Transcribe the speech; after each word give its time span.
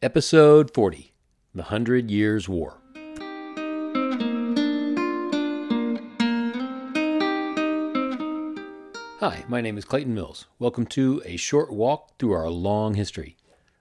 Episode 0.00 0.72
40 0.72 1.12
The 1.56 1.64
Hundred 1.64 2.08
Years' 2.08 2.48
War. 2.48 2.78
Hi, 9.18 9.44
my 9.48 9.60
name 9.60 9.76
is 9.76 9.84
Clayton 9.84 10.14
Mills. 10.14 10.46
Welcome 10.60 10.86
to 10.86 11.20
A 11.24 11.36
Short 11.36 11.72
Walk 11.72 12.16
Through 12.16 12.30
Our 12.30 12.48
Long 12.48 12.94
History, 12.94 13.36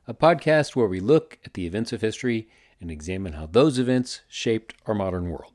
a 0.08 0.16
podcast 0.16 0.76
where 0.76 0.88
we 0.88 1.00
look 1.00 1.38
at 1.46 1.54
the 1.54 1.68
events 1.68 1.94
of 1.94 2.02
history 2.02 2.50
and 2.82 2.90
examine 2.90 3.34
how 3.34 3.46
those 3.46 3.78
events 3.78 4.22
shaped 4.28 4.74
our 4.88 4.96
modern 4.96 5.30
world. 5.30 5.54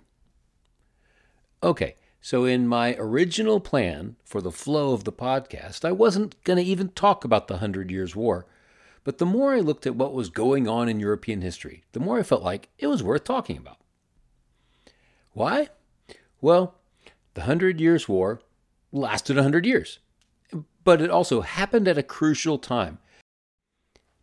Okay, 1.60 1.96
so 2.20 2.44
in 2.44 2.68
my 2.68 2.94
original 3.00 3.58
plan 3.58 4.14
for 4.24 4.40
the 4.40 4.52
flow 4.52 4.92
of 4.92 5.02
the 5.02 5.12
podcast, 5.12 5.84
I 5.84 5.90
wasn't 5.90 6.40
going 6.44 6.58
to 6.64 6.70
even 6.70 6.90
talk 6.90 7.24
about 7.24 7.48
the 7.48 7.56
Hundred 7.56 7.90
Years' 7.90 8.14
War. 8.14 8.46
But 9.04 9.18
the 9.18 9.26
more 9.26 9.52
I 9.54 9.60
looked 9.60 9.86
at 9.86 9.96
what 9.96 10.14
was 10.14 10.28
going 10.28 10.68
on 10.68 10.88
in 10.88 11.00
European 11.00 11.40
history, 11.40 11.84
the 11.92 12.00
more 12.00 12.18
I 12.18 12.22
felt 12.22 12.42
like 12.42 12.68
it 12.78 12.86
was 12.86 13.02
worth 13.02 13.24
talking 13.24 13.56
about. 13.56 13.78
Why? 15.32 15.68
Well, 16.40 16.76
the 17.34 17.42
Hundred 17.42 17.80
Years' 17.80 18.08
War 18.08 18.40
lasted 18.92 19.38
a 19.38 19.42
hundred 19.42 19.66
years, 19.66 19.98
but 20.84 21.00
it 21.00 21.10
also 21.10 21.40
happened 21.40 21.88
at 21.88 21.98
a 21.98 22.02
crucial 22.02 22.58
time. 22.58 22.98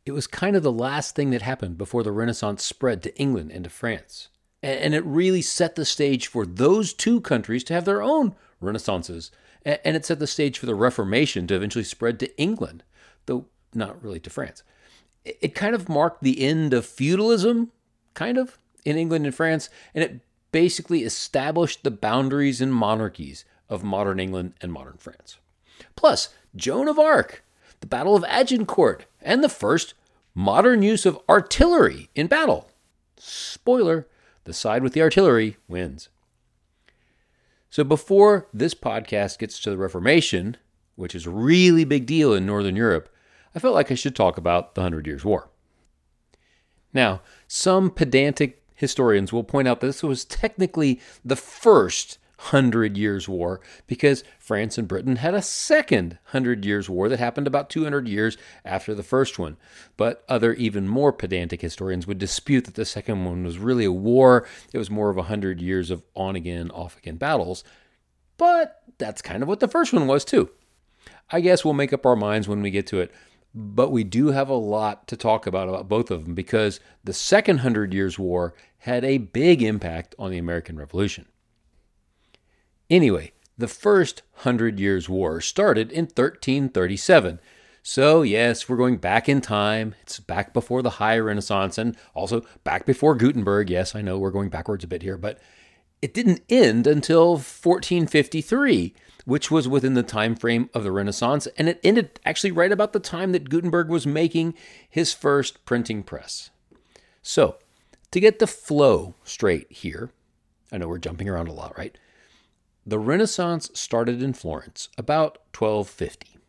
It 0.05 0.11
was 0.11 0.27
kind 0.27 0.55
of 0.55 0.63
the 0.63 0.71
last 0.71 1.15
thing 1.15 1.31
that 1.31 1.41
happened 1.41 1.77
before 1.77 2.03
the 2.03 2.11
Renaissance 2.11 2.63
spread 2.63 3.03
to 3.03 3.17
England 3.17 3.51
and 3.51 3.63
to 3.63 3.69
France. 3.69 4.29
And 4.61 4.93
it 4.93 5.05
really 5.05 5.41
set 5.41 5.75
the 5.75 5.85
stage 5.85 6.27
for 6.27 6.45
those 6.45 6.93
two 6.93 7.21
countries 7.21 7.63
to 7.65 7.73
have 7.73 7.85
their 7.85 8.01
own 8.01 8.35
renaissances. 8.61 9.31
And 9.63 9.95
it 9.95 10.05
set 10.05 10.19
the 10.19 10.27
stage 10.27 10.57
for 10.57 10.65
the 10.65 10.75
Reformation 10.75 11.47
to 11.47 11.55
eventually 11.55 11.83
spread 11.83 12.19
to 12.19 12.37
England, 12.37 12.83
though 13.25 13.45
not 13.73 14.01
really 14.03 14.19
to 14.21 14.29
France. 14.29 14.63
It 15.25 15.55
kind 15.55 15.75
of 15.75 15.89
marked 15.89 16.23
the 16.23 16.43
end 16.43 16.73
of 16.73 16.85
feudalism, 16.85 17.71
kind 18.13 18.37
of, 18.37 18.57
in 18.85 18.97
England 18.97 19.25
and 19.25 19.35
France, 19.35 19.69
and 19.93 20.03
it 20.03 20.21
basically 20.51 21.03
established 21.03 21.83
the 21.83 21.91
boundaries 21.91 22.61
and 22.61 22.73
monarchies 22.73 23.45
of 23.69 23.83
modern 23.83 24.19
England 24.19 24.53
and 24.61 24.71
modern 24.71 24.97
France. 24.97 25.37
Plus, 25.95 26.29
Joan 26.55 26.87
of 26.87 26.97
Arc, 26.97 27.43
the 27.81 27.87
Battle 27.87 28.15
of 28.15 28.23
Agincourt, 28.23 29.05
and 29.21 29.43
the 29.43 29.49
first 29.49 29.93
modern 30.33 30.81
use 30.81 31.05
of 31.05 31.19
artillery 31.29 32.09
in 32.15 32.27
battle. 32.27 32.69
Spoiler, 33.17 34.07
the 34.45 34.53
side 34.53 34.81
with 34.81 34.93
the 34.93 35.01
artillery 35.01 35.57
wins. 35.67 36.09
So 37.69 37.83
before 37.83 38.47
this 38.53 38.73
podcast 38.73 39.37
gets 39.37 39.59
to 39.59 39.69
the 39.69 39.77
Reformation, 39.77 40.57
which 40.95 41.13
is 41.13 41.25
a 41.25 41.31
really 41.31 41.85
big 41.85 42.05
deal 42.05 42.33
in 42.33 42.45
Northern 42.45 42.75
Europe, 42.75 43.09
I 43.59 43.61
felt 43.61 43.75
like 43.75 43.91
I 43.91 43.95
should 43.95 44.15
talk 44.15 44.37
about 44.37 44.73
the 44.73 44.81
Hundred 44.81 45.05
Years' 45.05 45.25
War. 45.25 45.49
Now, 46.93 47.19
some 47.45 47.91
pedantic 47.91 48.63
historians 48.73 49.33
will 49.33 49.43
point 49.43 49.67
out 49.67 49.81
that 49.81 49.87
this 49.87 50.01
was 50.01 50.23
technically 50.23 51.01
the 51.25 51.35
first 51.35 52.19
Hundred 52.37 52.95
Years' 52.95 53.27
War 53.27 53.59
because 53.85 54.23
France 54.39 54.77
and 54.77 54.87
Britain 54.87 55.17
had 55.17 55.33
a 55.33 55.41
second 55.41 56.19
Hundred 56.27 56.63
Years' 56.63 56.89
War 56.89 57.09
that 57.09 57.19
happened 57.19 57.47
about 57.47 57.69
200 57.69 58.07
years 58.07 58.37
after 58.63 58.95
the 58.95 59.03
first 59.03 59.37
one. 59.37 59.57
But 59.97 60.23
other, 60.29 60.53
even 60.53 60.87
more 60.87 61.11
pedantic 61.11 61.59
historians 61.59 62.07
would 62.07 62.17
dispute 62.17 62.63
that 62.63 62.75
the 62.75 62.85
second 62.85 63.25
one 63.25 63.43
was 63.43 63.57
really 63.57 63.83
a 63.83 63.91
war. 63.91 64.47
It 64.71 64.77
was 64.77 64.89
more 64.89 65.09
of 65.09 65.17
a 65.17 65.23
hundred 65.23 65.59
years 65.59 65.91
of 65.91 66.01
on 66.15 66.37
again, 66.37 66.71
off 66.71 66.95
again 66.95 67.17
battles. 67.17 67.65
But 68.37 68.83
that's 68.99 69.21
kind 69.21 69.43
of 69.43 69.49
what 69.49 69.59
the 69.59 69.67
first 69.67 69.91
one 69.91 70.07
was, 70.07 70.23
too. 70.23 70.49
I 71.29 71.41
guess 71.41 71.65
we'll 71.65 71.73
make 71.73 71.91
up 71.91 72.05
our 72.05 72.15
minds 72.15 72.47
when 72.47 72.61
we 72.61 72.71
get 72.71 72.87
to 72.87 73.01
it. 73.01 73.11
But 73.53 73.91
we 73.91 74.03
do 74.03 74.27
have 74.27 74.49
a 74.49 74.53
lot 74.53 75.07
to 75.07 75.17
talk 75.17 75.47
about 75.47 75.69
about 75.69 75.89
both 75.89 76.11
of 76.11 76.25
them 76.25 76.35
because 76.35 76.79
the 77.03 77.13
Second 77.13 77.59
Hundred 77.59 77.93
Years' 77.93 78.19
War 78.19 78.53
had 78.79 79.03
a 79.03 79.17
big 79.17 79.61
impact 79.61 80.15
on 80.19 80.31
the 80.31 80.37
American 80.37 80.77
Revolution. 80.77 81.25
Anyway, 82.89 83.31
the 83.57 83.67
first 83.67 84.21
Hundred 84.35 84.79
Years' 84.79 85.09
War 85.09 85.41
started 85.41 85.91
in 85.91 86.05
1337. 86.05 87.39
So, 87.81 88.21
yes, 88.21 88.67
we're 88.67 88.77
going 88.77 88.97
back 88.97 89.27
in 89.27 89.41
time. 89.41 89.95
It's 90.01 90.19
back 90.19 90.53
before 90.53 90.81
the 90.81 90.91
High 90.91 91.17
Renaissance 91.17 91.77
and 91.77 91.97
also 92.13 92.45
back 92.63 92.85
before 92.85 93.15
Gutenberg. 93.15 93.69
Yes, 93.69 93.95
I 93.95 94.01
know 94.01 94.17
we're 94.17 94.31
going 94.31 94.49
backwards 94.49 94.83
a 94.83 94.87
bit 94.87 95.01
here, 95.01 95.17
but 95.17 95.39
it 96.01 96.13
didn't 96.13 96.41
end 96.49 96.87
until 96.87 97.31
1453, 97.31 98.93
which 99.29 99.51
was 99.51 99.67
within 99.67 99.93
the 99.93 100.01
time 100.01 100.35
frame 100.35 100.71
of 100.73 100.83
the 100.83 100.91
Renaissance, 100.91 101.47
and 101.55 101.69
it 101.69 101.79
ended 101.83 102.19
actually 102.25 102.51
right 102.51 102.71
about 102.71 102.93
the 102.93 102.99
time 102.99 103.31
that 103.31 103.47
Gutenberg 103.47 103.87
was 103.87 104.07
making 104.07 104.55
his 104.89 105.13
first 105.13 105.63
printing 105.65 106.01
press. 106.01 106.49
So, 107.21 107.57
to 108.09 108.19
get 108.19 108.39
the 108.39 108.47
flow 108.47 109.13
straight 109.23 109.71
here, 109.71 110.09
I 110.71 110.79
know 110.79 110.87
we're 110.87 110.97
jumping 110.97 111.29
around 111.29 111.47
a 111.47 111.53
lot, 111.53 111.77
right? 111.77 111.95
The 112.87 112.97
Renaissance 112.97 113.69
started 113.75 114.23
in 114.23 114.33
Florence 114.33 114.89
about 114.97 115.37
1250. 115.55 116.39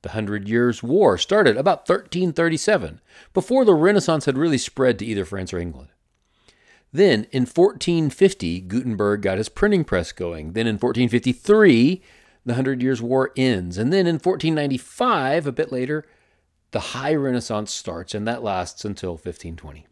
The 0.00 0.10
Hundred 0.10 0.48
Years' 0.48 0.82
War 0.82 1.18
started 1.18 1.58
about 1.58 1.80
1337, 1.80 3.02
before 3.34 3.66
the 3.66 3.74
Renaissance 3.74 4.24
had 4.24 4.38
really 4.38 4.56
spread 4.56 4.98
to 5.00 5.04
either 5.04 5.26
France 5.26 5.52
or 5.52 5.58
England. 5.58 5.90
Then 6.92 7.26
in 7.30 7.42
1450, 7.42 8.60
Gutenberg 8.62 9.22
got 9.22 9.38
his 9.38 9.48
printing 9.48 9.84
press 9.84 10.12
going. 10.12 10.52
Then 10.52 10.66
in 10.66 10.74
1453, 10.74 12.02
the 12.46 12.54
Hundred 12.54 12.82
Years' 12.82 13.02
War 13.02 13.32
ends. 13.36 13.76
And 13.76 13.92
then 13.92 14.06
in 14.06 14.14
1495, 14.14 15.46
a 15.46 15.52
bit 15.52 15.70
later, 15.70 16.06
the 16.70 16.80
High 16.80 17.14
Renaissance 17.14 17.72
starts, 17.72 18.14
and 18.14 18.26
that 18.26 18.42
lasts 18.42 18.84
until 18.84 19.12
1520. 19.12 19.86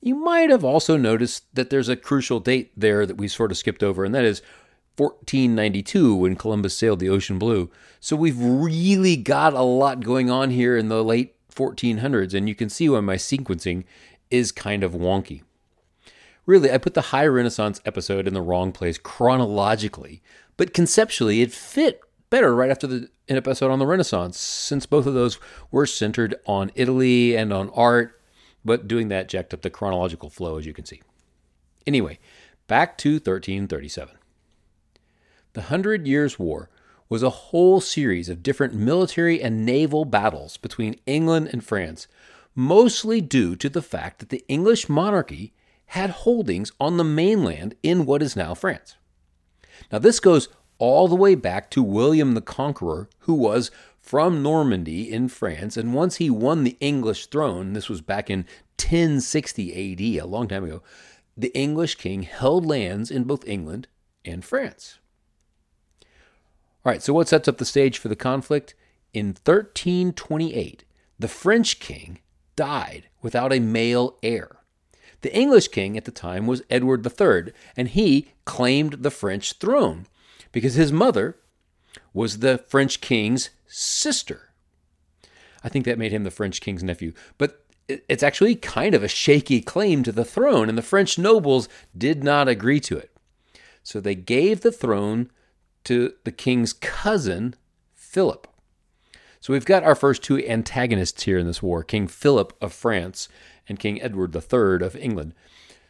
You 0.00 0.14
might 0.14 0.50
have 0.50 0.64
also 0.64 0.96
noticed 0.96 1.54
that 1.54 1.70
there's 1.70 1.88
a 1.88 1.96
crucial 1.96 2.40
date 2.40 2.72
there 2.76 3.04
that 3.04 3.16
we 3.16 3.28
sort 3.28 3.50
of 3.50 3.58
skipped 3.58 3.82
over, 3.82 4.04
and 4.04 4.14
that 4.14 4.24
is 4.24 4.42
1492 4.96 6.14
when 6.14 6.36
Columbus 6.36 6.76
sailed 6.76 7.00
the 7.00 7.08
ocean 7.08 7.38
blue. 7.38 7.70
So 8.00 8.16
we've 8.16 8.40
really 8.40 9.16
got 9.16 9.54
a 9.54 9.62
lot 9.62 10.00
going 10.00 10.30
on 10.30 10.50
here 10.50 10.76
in 10.76 10.88
the 10.88 11.04
late 11.04 11.34
1400s, 11.52 12.34
and 12.34 12.48
you 12.48 12.54
can 12.54 12.68
see 12.68 12.88
why 12.88 13.00
my 13.00 13.16
sequencing 13.16 13.84
is 14.30 14.52
kind 14.52 14.82
of 14.82 14.92
wonky. 14.92 15.42
Really, 16.46 16.72
I 16.72 16.78
put 16.78 16.94
the 16.94 17.02
High 17.02 17.26
Renaissance 17.26 17.80
episode 17.84 18.26
in 18.26 18.34
the 18.34 18.42
wrong 18.42 18.72
place 18.72 18.98
chronologically, 18.98 20.22
but 20.56 20.72
conceptually 20.72 21.42
it 21.42 21.52
fit 21.52 22.00
better 22.30 22.54
right 22.54 22.70
after 22.70 22.86
the 22.86 23.10
an 23.28 23.36
episode 23.36 23.70
on 23.70 23.78
the 23.78 23.86
Renaissance, 23.86 24.38
since 24.38 24.86
both 24.86 25.04
of 25.04 25.12
those 25.12 25.38
were 25.70 25.84
centered 25.84 26.34
on 26.46 26.72
Italy 26.74 27.36
and 27.36 27.52
on 27.52 27.68
art 27.70 28.18
but 28.64 28.88
doing 28.88 29.08
that 29.08 29.28
jacked 29.28 29.54
up 29.54 29.62
the 29.62 29.70
chronological 29.70 30.30
flow, 30.30 30.58
as 30.58 30.66
you 30.66 30.74
can 30.74 30.84
see. 30.84 31.02
Anyway, 31.86 32.18
back 32.66 32.98
to 32.98 33.12
1337. 33.14 34.14
The 35.54 35.62
Hundred 35.62 36.06
Years' 36.06 36.38
War 36.38 36.68
was 37.08 37.22
a 37.22 37.30
whole 37.30 37.80
series 37.80 38.28
of 38.28 38.42
different 38.42 38.74
military 38.74 39.40
and 39.40 39.64
naval 39.64 40.04
battles 40.04 40.58
between 40.58 41.00
England 41.06 41.48
and 41.50 41.64
France, 41.64 42.06
mostly 42.58 43.20
due 43.20 43.54
to 43.54 43.68
the 43.68 43.80
fact 43.80 44.18
that 44.18 44.30
the 44.30 44.44
English 44.48 44.88
monarchy 44.88 45.52
had 45.86 46.10
holdings 46.10 46.72
on 46.80 46.96
the 46.96 47.04
mainland 47.04 47.76
in 47.84 48.04
what 48.04 48.20
is 48.20 48.34
now 48.34 48.52
France. 48.52 48.96
Now, 49.92 50.00
this 50.00 50.18
goes 50.18 50.48
all 50.78 51.06
the 51.06 51.14
way 51.14 51.36
back 51.36 51.70
to 51.70 51.84
William 51.84 52.34
the 52.34 52.40
Conqueror, 52.40 53.08
who 53.20 53.34
was 53.34 53.70
from 54.00 54.42
Normandy 54.42 55.08
in 55.10 55.28
France. 55.28 55.76
And 55.76 55.94
once 55.94 56.16
he 56.16 56.30
won 56.30 56.64
the 56.64 56.76
English 56.80 57.26
throne, 57.26 57.74
this 57.74 57.88
was 57.88 58.00
back 58.00 58.28
in 58.28 58.40
1060 58.76 59.92
AD, 59.92 60.24
a 60.24 60.26
long 60.26 60.48
time 60.48 60.64
ago, 60.64 60.82
the 61.36 61.56
English 61.56 61.94
king 61.94 62.24
held 62.24 62.66
lands 62.66 63.08
in 63.08 63.22
both 63.22 63.46
England 63.46 63.86
and 64.24 64.44
France. 64.44 64.98
All 66.84 66.90
right, 66.90 67.02
so 67.04 67.12
what 67.12 67.28
sets 67.28 67.46
up 67.46 67.58
the 67.58 67.64
stage 67.64 67.98
for 67.98 68.08
the 68.08 68.16
conflict? 68.16 68.74
In 69.12 69.26
1328, 69.28 70.84
the 71.20 71.28
French 71.28 71.78
king 71.78 72.18
died 72.58 73.08
without 73.22 73.52
a 73.52 73.60
male 73.60 74.18
heir. 74.20 74.56
The 75.20 75.34
English 75.34 75.68
king 75.68 75.96
at 75.96 76.04
the 76.04 76.10
time 76.10 76.48
was 76.48 76.62
Edward 76.68 77.06
III, 77.06 77.52
and 77.76 77.88
he 77.88 78.32
claimed 78.44 79.04
the 79.04 79.12
French 79.12 79.52
throne 79.54 80.06
because 80.50 80.74
his 80.74 80.90
mother 80.92 81.36
was 82.12 82.40
the 82.40 82.58
French 82.58 83.00
king's 83.00 83.50
sister. 83.68 84.50
I 85.62 85.68
think 85.68 85.84
that 85.84 85.98
made 85.98 86.12
him 86.12 86.24
the 86.24 86.32
French 86.32 86.60
king's 86.60 86.82
nephew. 86.82 87.12
But 87.38 87.64
it's 87.88 88.22
actually 88.24 88.56
kind 88.56 88.94
of 88.94 89.04
a 89.04 89.08
shaky 89.08 89.60
claim 89.60 90.02
to 90.02 90.12
the 90.12 90.24
throne, 90.24 90.68
and 90.68 90.76
the 90.76 90.82
French 90.82 91.16
nobles 91.16 91.68
did 91.96 92.24
not 92.24 92.48
agree 92.48 92.80
to 92.80 92.98
it. 92.98 93.10
So 93.84 94.00
they 94.00 94.16
gave 94.16 94.60
the 94.62 94.72
throne 94.72 95.30
to 95.84 96.14
the 96.24 96.32
king's 96.32 96.72
cousin, 96.72 97.54
Philip. 97.94 98.46
So 99.40 99.52
we've 99.52 99.64
got 99.64 99.84
our 99.84 99.94
first 99.94 100.22
two 100.22 100.38
antagonists 100.44 101.22
here 101.22 101.38
in 101.38 101.46
this 101.46 101.62
war 101.62 101.82
King 101.82 102.08
Philip 102.08 102.52
of 102.60 102.72
France 102.72 103.28
and 103.68 103.78
King 103.78 104.00
Edward 104.02 104.34
III 104.34 104.84
of 104.86 104.96
England. 104.96 105.34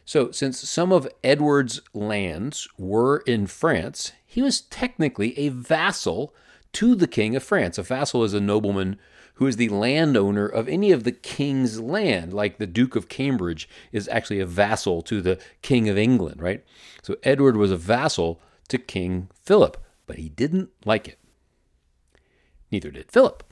So, 0.05 0.31
since 0.31 0.67
some 0.67 0.91
of 0.91 1.07
Edward's 1.23 1.81
lands 1.93 2.67
were 2.79 3.19
in 3.27 3.45
France, 3.45 4.11
he 4.25 4.41
was 4.41 4.61
technically 4.61 5.37
a 5.37 5.49
vassal 5.49 6.33
to 6.73 6.95
the 6.95 7.07
King 7.07 7.35
of 7.35 7.43
France. 7.43 7.77
A 7.77 7.83
vassal 7.83 8.23
is 8.23 8.33
a 8.33 8.41
nobleman 8.41 8.97
who 9.35 9.45
is 9.45 9.55
the 9.55 9.69
landowner 9.69 10.47
of 10.47 10.67
any 10.67 10.91
of 10.91 11.03
the 11.03 11.11
king's 11.11 11.79
land, 11.79 12.33
like 12.33 12.57
the 12.57 12.67
Duke 12.67 12.95
of 12.95 13.07
Cambridge 13.07 13.69
is 13.91 14.07
actually 14.07 14.39
a 14.39 14.45
vassal 14.47 15.03
to 15.03 15.21
the 15.21 15.39
King 15.61 15.87
of 15.87 15.97
England, 15.97 16.41
right? 16.41 16.63
So 17.03 17.15
Edward 17.21 17.55
was 17.55 17.71
a 17.71 17.77
vassal 17.77 18.41
to 18.69 18.77
King 18.77 19.29
Philip, 19.43 19.77
but 20.07 20.17
he 20.17 20.27
didn't 20.27 20.71
like 20.85 21.07
it. 21.07 21.18
Neither 22.71 22.91
did 22.91 23.11
Philip. 23.11 23.43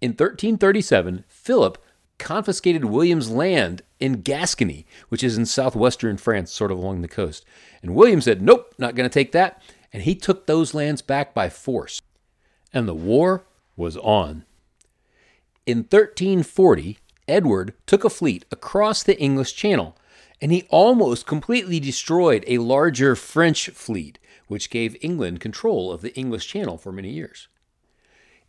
In 0.00 0.10
1337, 0.10 1.24
Philip 1.28 1.78
confiscated 2.18 2.84
William's 2.84 3.30
land 3.30 3.82
in 3.98 4.20
Gascony, 4.22 4.86
which 5.08 5.24
is 5.24 5.36
in 5.36 5.46
southwestern 5.46 6.16
France, 6.16 6.52
sort 6.52 6.70
of 6.70 6.78
along 6.78 7.02
the 7.02 7.08
coast. 7.08 7.44
And 7.82 7.94
William 7.94 8.20
said, 8.20 8.42
Nope, 8.42 8.74
not 8.78 8.94
going 8.94 9.08
to 9.08 9.12
take 9.12 9.32
that. 9.32 9.62
And 9.92 10.04
he 10.04 10.14
took 10.14 10.46
those 10.46 10.74
lands 10.74 11.02
back 11.02 11.34
by 11.34 11.48
force. 11.48 12.00
And 12.72 12.86
the 12.86 12.94
war 12.94 13.44
was 13.76 13.96
on. 13.96 14.44
In 15.66 15.78
1340, 15.78 16.98
Edward 17.26 17.74
took 17.86 18.04
a 18.04 18.10
fleet 18.10 18.44
across 18.50 19.02
the 19.02 19.18
English 19.20 19.54
Channel, 19.54 19.96
and 20.40 20.52
he 20.52 20.66
almost 20.70 21.26
completely 21.26 21.80
destroyed 21.80 22.44
a 22.46 22.58
larger 22.58 23.14
French 23.16 23.70
fleet, 23.70 24.18
which 24.46 24.70
gave 24.70 24.96
England 25.00 25.40
control 25.40 25.92
of 25.92 26.00
the 26.00 26.14
English 26.16 26.46
Channel 26.48 26.78
for 26.78 26.92
many 26.92 27.10
years. 27.10 27.48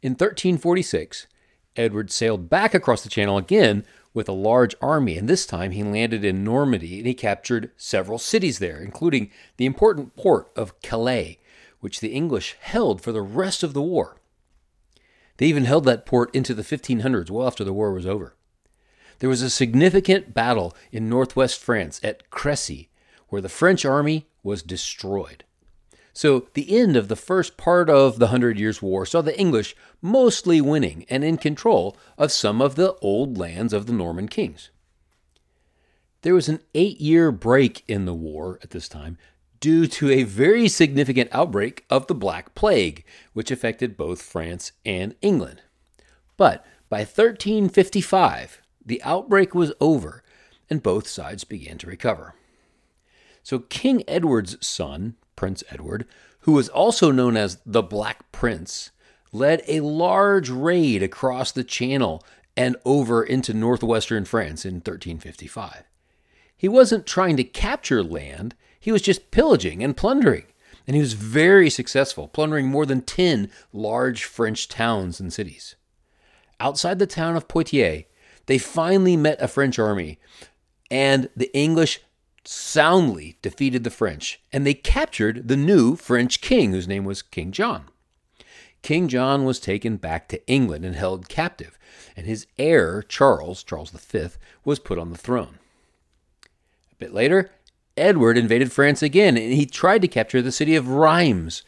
In 0.02 0.14
1346, 0.14 1.28
Edward 1.76 2.10
sailed 2.10 2.50
back 2.50 2.74
across 2.74 3.04
the 3.04 3.10
Channel 3.10 3.38
again 3.38 3.86
with 4.14 4.28
a 4.28 4.34
large 4.34 4.76
army, 4.82 5.16
and 5.16 5.30
this 5.30 5.46
time 5.46 5.72
he 5.72 5.84
landed 5.84 6.26
in 6.26 6.44
Normandy 6.44 6.98
and 6.98 7.08
he 7.08 7.14
captured 7.14 7.72
several 7.78 8.18
cities 8.18 8.58
there, 8.60 8.82
including 8.82 9.30
the 9.58 9.66
important 9.66 10.16
port 10.16 10.52
of 10.56 10.80
Calais, 10.82 11.40
which 11.82 12.00
the 12.00 12.14
English 12.14 12.58
held 12.60 13.02
for 13.02 13.12
the 13.12 13.22
rest 13.22 13.62
of 13.62 13.74
the 13.74 13.82
war. 13.82 14.18
They 15.38 15.46
even 15.46 15.66
held 15.66 15.86
that 15.86 16.06
port 16.06 16.34
into 16.36 16.54
the 16.56 16.64
1500s, 16.64 17.30
well 17.30 17.48
after 17.48 17.64
the 17.64 17.74
war 17.74 17.94
was 17.94 18.06
over. 18.06 18.36
There 19.20 19.30
was 19.30 19.44
a 19.44 19.52
significant 19.52 20.34
battle 20.34 20.76
in 20.92 21.10
northwest 21.10 21.60
France 21.60 22.00
at 22.04 22.32
Crecy, 22.32 22.90
where 23.30 23.42
the 23.42 23.50
French 23.50 23.86
army 23.86 24.28
was 24.42 24.64
destroyed. 24.64 25.44
So, 26.14 26.48
the 26.54 26.78
end 26.78 26.98
of 26.98 27.08
the 27.08 27.16
first 27.16 27.56
part 27.56 27.90
of 27.90 28.20
the 28.20 28.28
Hundred 28.28 28.60
Years' 28.60 28.82
War 28.82 29.06
saw 29.06 29.22
the 29.22 29.40
English 29.40 29.76
mostly 30.02 30.60
winning 30.60 31.06
and 31.10 31.24
in 31.24 31.38
control 31.38 31.96
of 32.18 32.32
some 32.32 32.62
of 32.62 32.76
the 32.76 32.96
old 32.96 33.38
lands 33.38 33.72
of 33.72 33.86
the 33.86 33.94
Norman 33.94 34.28
kings. 34.28 34.72
There 36.22 36.36
was 36.36 36.50
an 36.50 36.60
eight 36.76 37.00
year 37.00 37.32
break 37.32 37.84
in 37.88 38.06
the 38.06 38.14
war 38.14 38.60
at 38.62 38.72
this 38.72 38.90
time 38.90 39.18
due 39.62 39.88
to 39.88 40.10
a 40.10 40.24
very 40.24 40.68
significant 40.68 41.30
outbreak 41.32 41.86
of 41.90 42.08
the 42.08 42.16
Black 42.16 42.54
Plague, 42.56 43.06
which 43.34 43.52
affected 43.52 43.96
both 43.96 44.22
France 44.22 44.72
and 44.86 45.16
England. 45.22 45.62
But 46.36 46.66
by 46.90 47.00
1355, 47.00 48.62
the 48.86 49.02
outbreak 49.04 49.56
was 49.56 49.72
over 49.80 50.24
and 50.70 50.84
both 50.84 51.08
sides 51.08 51.44
began 51.44 51.78
to 51.78 51.88
recover. 51.88 52.34
So 53.44 53.60
King 53.60 54.04
Edward's 54.08 54.66
son, 54.66 55.16
Prince 55.42 55.64
Edward, 55.72 56.06
who 56.42 56.52
was 56.52 56.70
also 56.70 57.10
known 57.10 57.36
as 57.36 57.58
the 57.66 57.82
Black 57.82 58.32
Prince, 58.32 58.92
led 59.32 59.64
a 59.68 59.80
large 59.80 60.52
raid 60.52 61.02
across 61.02 61.52
the 61.52 61.64
Channel 61.64 62.24
and 62.56 62.76
over 62.86 63.24
into 63.24 63.52
northwestern 63.52 64.24
France 64.24 64.66
in 64.66 64.76
1355. 64.76 65.86
He 66.56 66.68
wasn't 66.68 67.08
trying 67.08 67.38
to 67.38 67.44
capture 67.44 68.04
land, 68.04 68.54
he 68.80 68.92
was 68.92 69.02
just 69.02 69.32
pillaging 69.32 69.84
and 69.84 69.98
plundering. 69.98 70.46
And 70.86 70.96
he 70.96 71.02
was 71.02 71.14
very 71.14 71.72
successful, 71.72 72.28
plundering 72.28 72.68
more 72.68 72.86
than 72.86 73.02
10 73.02 73.50
large 73.74 74.26
French 74.26 74.68
towns 74.68 75.20
and 75.20 75.34
cities. 75.34 75.76
Outside 76.60 77.00
the 77.00 77.08
town 77.08 77.36
of 77.36 77.48
Poitiers, 77.48 78.04
they 78.46 78.60
finally 78.60 79.18
met 79.18 79.42
a 79.42 79.48
French 79.48 79.80
army, 79.80 80.20
and 80.92 81.30
the 81.36 81.52
English 81.58 82.00
soundly 82.44 83.38
defeated 83.42 83.84
the 83.84 83.90
French, 83.90 84.42
and 84.52 84.66
they 84.66 84.74
captured 84.74 85.48
the 85.48 85.58
new 85.58 85.96
French 85.96 86.42
king, 86.42 86.72
whose 86.72 86.88
name 86.88 87.06
was 87.06 87.22
King 87.22 87.52
John. 87.52 87.86
King 88.82 89.08
John 89.08 89.46
was 89.46 89.60
taken 89.60 89.98
back 89.98 90.28
to 90.30 90.46
England 90.48 90.86
and 90.86 90.96
held 90.96 91.30
captive, 91.30 91.78
and 92.18 92.26
his 92.26 92.48
heir, 92.58 93.04
Charles, 93.04 93.64
Charles 93.64 93.92
V, 93.92 94.30
was 94.66 94.80
put 94.80 94.98
on 94.98 95.12
the 95.12 95.18
throne. 95.18 95.60
A 96.92 96.96
bit 96.98 97.14
later, 97.14 97.52
Edward 97.96 98.38
invaded 98.38 98.72
France 98.72 99.04
again, 99.04 99.38
and 99.38 99.54
he 99.54 99.66
tried 99.66 100.02
to 100.02 100.08
capture 100.08 100.42
the 100.42 100.52
city 100.52 100.76
of 100.76 100.88
Rheims. 100.88 101.62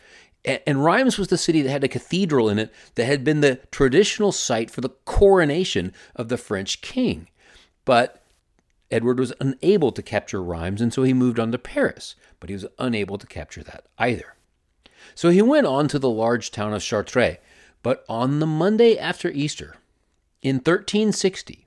And 0.44 0.84
Rheims 0.84 1.18
was 1.18 1.28
the 1.28 1.38
city 1.38 1.62
that 1.62 1.70
had 1.70 1.84
a 1.84 1.90
cathedral 1.90 2.50
in 2.50 2.60
it 2.60 2.74
that 2.96 3.06
had 3.06 3.24
been 3.24 3.42
the 3.42 3.60
traditional 3.72 4.32
site 4.32 4.72
for 4.72 4.82
the 4.82 4.90
coronation 4.90 5.94
of 6.16 6.30
the 6.30 6.38
French 6.38 6.82
king. 6.82 7.28
But 7.86 8.23
Edward 8.94 9.20
was 9.20 9.34
unable 9.40 9.92
to 9.92 10.04
capture 10.04 10.44
Rheims, 10.44 10.80
and 10.80 10.94
so 10.94 11.02
he 11.02 11.14
moved 11.14 11.40
on 11.40 11.52
to 11.52 11.58
Paris, 11.58 12.16
but 12.40 12.50
he 12.50 12.54
was 12.54 12.68
unable 12.78 13.18
to 13.18 13.26
capture 13.26 13.64
that 13.64 13.86
either. 13.98 14.36
So 15.16 15.30
he 15.30 15.42
went 15.42 15.66
on 15.66 15.88
to 15.88 15.98
the 15.98 16.12
large 16.12 16.52
town 16.52 16.74
of 16.74 16.84
Chartres, 16.84 17.38
but 17.82 18.06
on 18.08 18.40
the 18.40 18.46
Monday 18.46 18.96
after 18.98 19.32
Easter, 19.32 19.78
in 20.44 20.58
1360, 20.58 21.66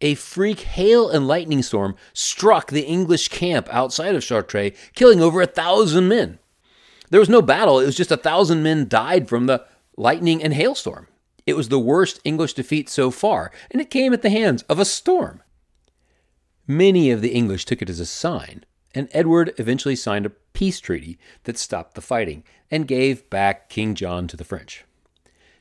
a 0.00 0.14
freak 0.16 0.60
hail 0.60 1.08
and 1.08 1.28
lightning 1.28 1.62
storm 1.62 1.94
struck 2.12 2.72
the 2.72 2.86
English 2.86 3.28
camp 3.28 3.68
outside 3.70 4.16
of 4.16 4.24
Chartres, 4.24 4.72
killing 4.96 5.20
over 5.20 5.40
a 5.40 5.46
thousand 5.46 6.08
men. 6.08 6.40
There 7.10 7.20
was 7.20 7.28
no 7.28 7.40
battle, 7.40 7.78
it 7.78 7.86
was 7.86 7.96
just 7.96 8.10
a 8.10 8.16
thousand 8.16 8.64
men 8.64 8.88
died 8.88 9.28
from 9.28 9.46
the 9.46 9.64
lightning 9.96 10.42
and 10.42 10.52
hailstorm. 10.52 11.06
It 11.46 11.56
was 11.56 11.68
the 11.68 11.78
worst 11.78 12.20
English 12.24 12.54
defeat 12.54 12.88
so 12.88 13.12
far, 13.12 13.52
and 13.70 13.80
it 13.80 13.90
came 13.90 14.12
at 14.12 14.22
the 14.22 14.30
hands 14.30 14.64
of 14.64 14.80
a 14.80 14.84
storm. 14.84 15.40
Many 16.70 17.10
of 17.10 17.22
the 17.22 17.30
English 17.30 17.64
took 17.64 17.80
it 17.80 17.88
as 17.88 17.98
a 17.98 18.04
sign, 18.04 18.62
and 18.94 19.08
Edward 19.12 19.54
eventually 19.56 19.96
signed 19.96 20.26
a 20.26 20.32
peace 20.52 20.80
treaty 20.80 21.18
that 21.44 21.56
stopped 21.56 21.94
the 21.94 22.02
fighting 22.02 22.44
and 22.70 22.86
gave 22.86 23.30
back 23.30 23.70
King 23.70 23.94
John 23.94 24.28
to 24.28 24.36
the 24.36 24.44
French. 24.44 24.84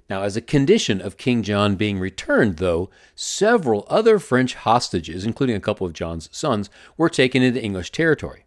Now, 0.09 0.23
as 0.23 0.35
a 0.35 0.41
condition 0.41 0.99
of 0.99 1.15
King 1.15 1.43
John 1.43 1.77
being 1.77 1.97
returned, 1.97 2.57
though, 2.57 2.89
several 3.15 3.87
other 3.89 4.19
French 4.19 4.55
hostages, 4.55 5.23
including 5.23 5.55
a 5.55 5.61
couple 5.61 5.87
of 5.87 5.93
John's 5.93 6.27
sons, 6.35 6.69
were 6.97 7.09
taken 7.09 7.41
into 7.41 7.63
English 7.63 7.93
territory. 7.93 8.45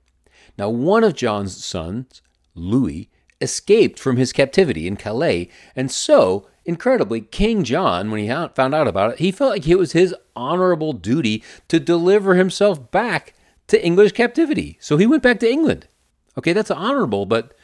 Now, 0.58 0.68
one 0.68 1.02
of 1.02 1.14
John's 1.14 1.64
sons, 1.64 2.20
Louis, 2.54 3.08
escaped 3.40 3.98
from 3.98 4.18
his 4.18 4.34
captivity 4.34 4.86
in 4.86 4.96
Calais, 4.96 5.48
and 5.74 5.90
so, 5.90 6.46
incredibly, 6.64 7.20
King 7.20 7.64
John, 7.64 8.10
when 8.10 8.20
he 8.20 8.28
found 8.54 8.74
out 8.74 8.88
about 8.88 9.12
it, 9.12 9.18
he 9.18 9.32
felt 9.32 9.52
like 9.52 9.66
it 9.66 9.78
was 9.78 9.92
his 9.92 10.14
honorable 10.36 10.92
duty 10.92 11.42
to 11.68 11.80
deliver 11.80 12.34
himself 12.34 12.90
back 12.90 13.34
to 13.68 13.84
English 13.84 14.12
captivity. 14.12 14.76
So 14.80 14.96
he 14.96 15.06
went 15.06 15.22
back 15.22 15.40
to 15.40 15.50
England. 15.50 15.86
Okay, 16.38 16.52
that's 16.52 16.70
honorable, 16.70 17.26
but 17.26 17.54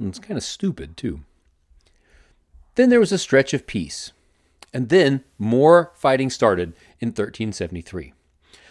it's 0.00 0.18
kind 0.18 0.36
of 0.36 0.44
stupid, 0.44 0.96
too. 0.96 1.20
Then 2.74 2.90
there 2.90 3.00
was 3.00 3.12
a 3.12 3.18
stretch 3.18 3.54
of 3.54 3.66
peace. 3.66 4.12
And 4.72 4.88
then 4.88 5.24
more 5.38 5.92
fighting 5.94 6.30
started 6.30 6.74
in 7.00 7.08
1373. 7.08 8.12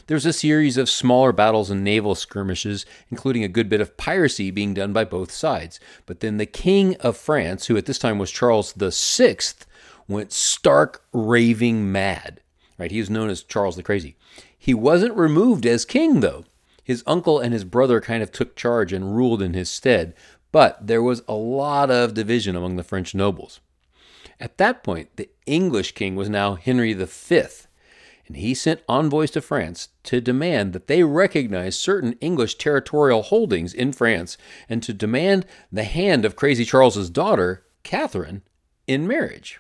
There 0.08 0.16
was 0.16 0.26
a 0.26 0.32
series 0.32 0.78
of 0.78 0.90
smaller 0.90 1.34
battles 1.34 1.70
and 1.70 1.84
naval 1.84 2.16
skirmishes, 2.16 2.86
including 3.12 3.44
a 3.44 3.50
good 3.50 3.68
bit 3.68 3.82
of 3.82 3.98
piracy 3.98 4.52
being 4.52 4.74
done 4.74 4.94
by 4.94 5.04
both 5.04 5.32
sides. 5.32 5.82
But 6.06 6.22
then 6.22 6.38
the 6.38 6.46
King 6.46 6.96
of 6.98 7.18
France, 7.18 7.68
who 7.68 7.76
at 7.76 7.86
this 7.86 8.00
time 8.00 8.18
was 8.18 8.32
Charles 8.32 8.74
VI, 8.74 9.38
went 10.08 10.32
stark 10.32 11.04
raving 11.12 11.92
mad. 11.92 12.40
Right? 12.78 12.92
He 12.92 13.00
was 13.00 13.10
known 13.10 13.30
as 13.30 13.44
Charles 13.44 13.76
the 13.76 13.84
Crazy. 13.84 14.16
He 14.58 14.74
wasn't 14.74 15.18
removed 15.18 15.66
as 15.66 15.84
king, 15.84 16.22
though. 16.22 16.46
His 16.84 17.04
uncle 17.06 17.40
and 17.40 17.52
his 17.52 17.66
brother 17.66 18.00
kind 18.00 18.24
of 18.24 18.32
took 18.32 18.56
charge 18.56 18.94
and 18.94 19.14
ruled 19.14 19.42
in 19.42 19.54
his 19.54 19.70
stead, 19.70 20.14
but 20.54 20.88
there 20.88 21.04
was 21.04 21.22
a 21.28 21.34
lot 21.34 21.92
of 21.92 22.14
division 22.14 22.56
among 22.56 22.78
the 22.78 22.84
French 22.84 23.14
nobles. 23.14 23.60
At 24.40 24.58
that 24.58 24.84
point, 24.84 25.10
the 25.18 25.30
English 25.46 25.94
king 25.94 26.16
was 26.16 26.30
now 26.30 26.56
Henry 26.56 26.94
V, 26.94 27.44
and 28.28 28.38
he 28.38 28.54
sent 28.54 28.82
envoys 28.88 29.32
to 29.32 29.42
France 29.42 29.90
to 30.04 30.20
demand 30.20 30.74
that 30.74 30.88
they 30.88 31.04
recognize 31.04 31.80
certain 31.80 32.14
English 32.14 32.56
territorial 32.56 33.24
holdings 33.24 33.74
in 33.74 33.94
France 33.94 34.38
and 34.68 34.84
to 34.84 34.94
demand 34.94 35.46
the 35.72 35.84
hand 35.84 36.26
of 36.26 36.36
Crazy 36.36 36.66
Charles's 36.66 37.10
daughter, 37.10 37.66
Catherine, 37.84 38.42
in 38.86 39.08
marriage. 39.08 39.60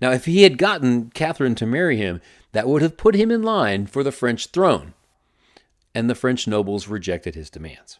Now, 0.00 0.10
if 0.10 0.24
he 0.24 0.42
had 0.42 0.58
gotten 0.58 1.10
Catherine 1.10 1.54
to 1.56 1.66
marry 1.66 1.96
him, 1.96 2.20
that 2.52 2.66
would 2.66 2.82
have 2.82 2.96
put 2.96 3.14
him 3.14 3.30
in 3.30 3.42
line 3.42 3.86
for 3.86 4.02
the 4.02 4.12
French 4.12 4.46
throne. 4.46 4.94
And 5.94 6.10
the 6.10 6.14
French 6.14 6.46
nobles 6.46 6.88
rejected 6.88 7.34
his 7.34 7.50
demands. 7.50 7.98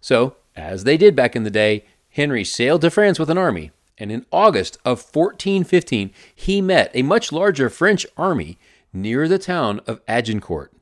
So, 0.00 0.36
as 0.54 0.84
they 0.84 0.96
did 0.96 1.14
back 1.16 1.36
in 1.36 1.42
the 1.42 1.50
day, 1.50 1.84
Henry 2.10 2.44
sailed 2.44 2.80
to 2.82 2.90
France 2.90 3.18
with 3.18 3.28
an 3.28 3.38
army 3.38 3.72
and 3.98 4.12
in 4.12 4.26
August 4.30 4.76
of 4.84 5.02
1415, 5.02 6.10
he 6.34 6.60
met 6.60 6.90
a 6.94 7.02
much 7.02 7.32
larger 7.32 7.70
French 7.70 8.06
army 8.16 8.58
near 8.96 9.28
the 9.28 9.38
town 9.38 9.80
of 9.86 10.00
Agincourt. 10.08 10.72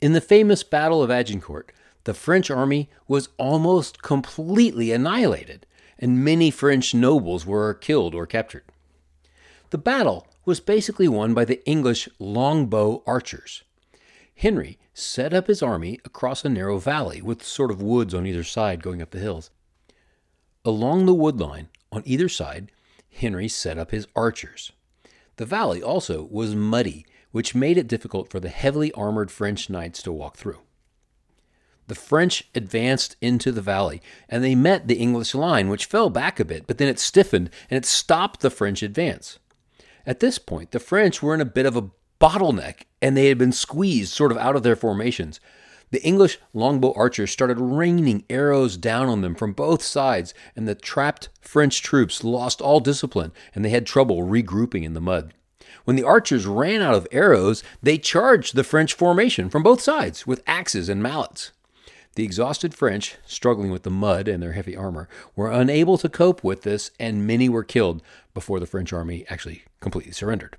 In 0.00 0.12
the 0.12 0.20
famous 0.20 0.62
Battle 0.62 1.02
of 1.02 1.10
Agincourt, 1.10 1.72
the 2.04 2.14
French 2.14 2.50
army 2.50 2.88
was 3.06 3.28
almost 3.36 4.02
completely 4.02 4.92
annihilated, 4.92 5.66
and 5.98 6.24
many 6.24 6.50
French 6.50 6.94
nobles 6.94 7.44
were 7.44 7.74
killed 7.74 8.14
or 8.14 8.26
captured. 8.26 8.64
The 9.70 9.78
battle 9.78 10.26
was 10.44 10.60
basically 10.60 11.08
won 11.08 11.34
by 11.34 11.44
the 11.44 11.64
English 11.68 12.08
longbow 12.18 13.02
archers. 13.06 13.62
Henry 14.34 14.78
set 14.94 15.34
up 15.34 15.48
his 15.48 15.62
army 15.62 15.98
across 16.04 16.44
a 16.44 16.48
narrow 16.48 16.78
valley 16.78 17.20
with 17.20 17.44
sort 17.44 17.70
of 17.70 17.82
woods 17.82 18.14
on 18.14 18.26
either 18.26 18.44
side 18.44 18.82
going 18.82 19.02
up 19.02 19.10
the 19.10 19.18
hills. 19.18 19.50
Along 20.64 21.04
the 21.04 21.14
wood 21.14 21.38
line, 21.38 21.68
on 21.92 22.02
either 22.06 22.28
side, 22.28 22.72
Henry 23.12 23.48
set 23.48 23.76
up 23.76 23.90
his 23.90 24.06
archers. 24.16 24.72
The 25.40 25.46
valley 25.46 25.82
also 25.82 26.28
was 26.30 26.54
muddy, 26.54 27.06
which 27.32 27.54
made 27.54 27.78
it 27.78 27.88
difficult 27.88 28.28
for 28.28 28.40
the 28.40 28.50
heavily 28.50 28.92
armored 28.92 29.30
French 29.30 29.70
knights 29.70 30.02
to 30.02 30.12
walk 30.12 30.36
through. 30.36 30.58
The 31.86 31.94
French 31.94 32.50
advanced 32.54 33.16
into 33.22 33.50
the 33.50 33.62
valley, 33.62 34.02
and 34.28 34.44
they 34.44 34.54
met 34.54 34.86
the 34.86 34.98
English 34.98 35.34
line, 35.34 35.70
which 35.70 35.86
fell 35.86 36.10
back 36.10 36.40
a 36.40 36.44
bit, 36.44 36.66
but 36.66 36.76
then 36.76 36.88
it 36.88 36.98
stiffened 36.98 37.48
and 37.70 37.78
it 37.78 37.86
stopped 37.86 38.40
the 38.40 38.50
French 38.50 38.82
advance. 38.82 39.38
At 40.04 40.20
this 40.20 40.38
point, 40.38 40.72
the 40.72 40.78
French 40.78 41.22
were 41.22 41.32
in 41.32 41.40
a 41.40 41.46
bit 41.46 41.64
of 41.64 41.74
a 41.74 41.88
bottleneck 42.20 42.82
and 43.00 43.16
they 43.16 43.28
had 43.28 43.38
been 43.38 43.50
squeezed 43.50 44.12
sort 44.12 44.32
of 44.32 44.36
out 44.36 44.56
of 44.56 44.62
their 44.62 44.76
formations. 44.76 45.40
The 45.90 46.02
English 46.04 46.38
longbow 46.54 46.92
archers 46.94 47.32
started 47.32 47.58
raining 47.58 48.24
arrows 48.30 48.76
down 48.76 49.08
on 49.08 49.22
them 49.22 49.34
from 49.34 49.52
both 49.52 49.82
sides, 49.82 50.32
and 50.54 50.68
the 50.68 50.76
trapped 50.76 51.30
French 51.40 51.82
troops 51.82 52.22
lost 52.22 52.60
all 52.60 52.78
discipline 52.78 53.32
and 53.54 53.64
they 53.64 53.70
had 53.70 53.86
trouble 53.86 54.22
regrouping 54.22 54.84
in 54.84 54.94
the 54.94 55.00
mud. 55.00 55.34
When 55.84 55.96
the 55.96 56.04
archers 56.04 56.46
ran 56.46 56.80
out 56.80 56.94
of 56.94 57.08
arrows, 57.10 57.64
they 57.82 57.98
charged 57.98 58.54
the 58.54 58.62
French 58.62 58.94
formation 58.94 59.50
from 59.50 59.64
both 59.64 59.80
sides 59.80 60.26
with 60.26 60.44
axes 60.46 60.88
and 60.88 61.02
mallets. 61.02 61.50
The 62.14 62.24
exhausted 62.24 62.74
French, 62.74 63.16
struggling 63.24 63.70
with 63.70 63.82
the 63.82 63.90
mud 63.90 64.28
and 64.28 64.42
their 64.42 64.52
heavy 64.52 64.76
armor, 64.76 65.08
were 65.34 65.50
unable 65.50 65.98
to 65.98 66.08
cope 66.08 66.44
with 66.44 66.62
this, 66.62 66.90
and 67.00 67.26
many 67.26 67.48
were 67.48 67.64
killed 67.64 68.02
before 68.34 68.60
the 68.60 68.66
French 68.66 68.92
army 68.92 69.24
actually 69.28 69.64
completely 69.80 70.12
surrendered. 70.12 70.56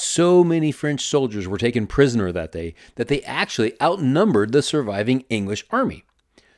So 0.00 0.44
many 0.44 0.70
French 0.70 1.04
soldiers 1.04 1.48
were 1.48 1.58
taken 1.58 1.88
prisoner 1.88 2.30
that 2.30 2.52
day 2.52 2.74
that 2.94 3.08
they 3.08 3.20
actually 3.22 3.72
outnumbered 3.82 4.52
the 4.52 4.62
surviving 4.62 5.24
English 5.28 5.64
army. 5.70 6.04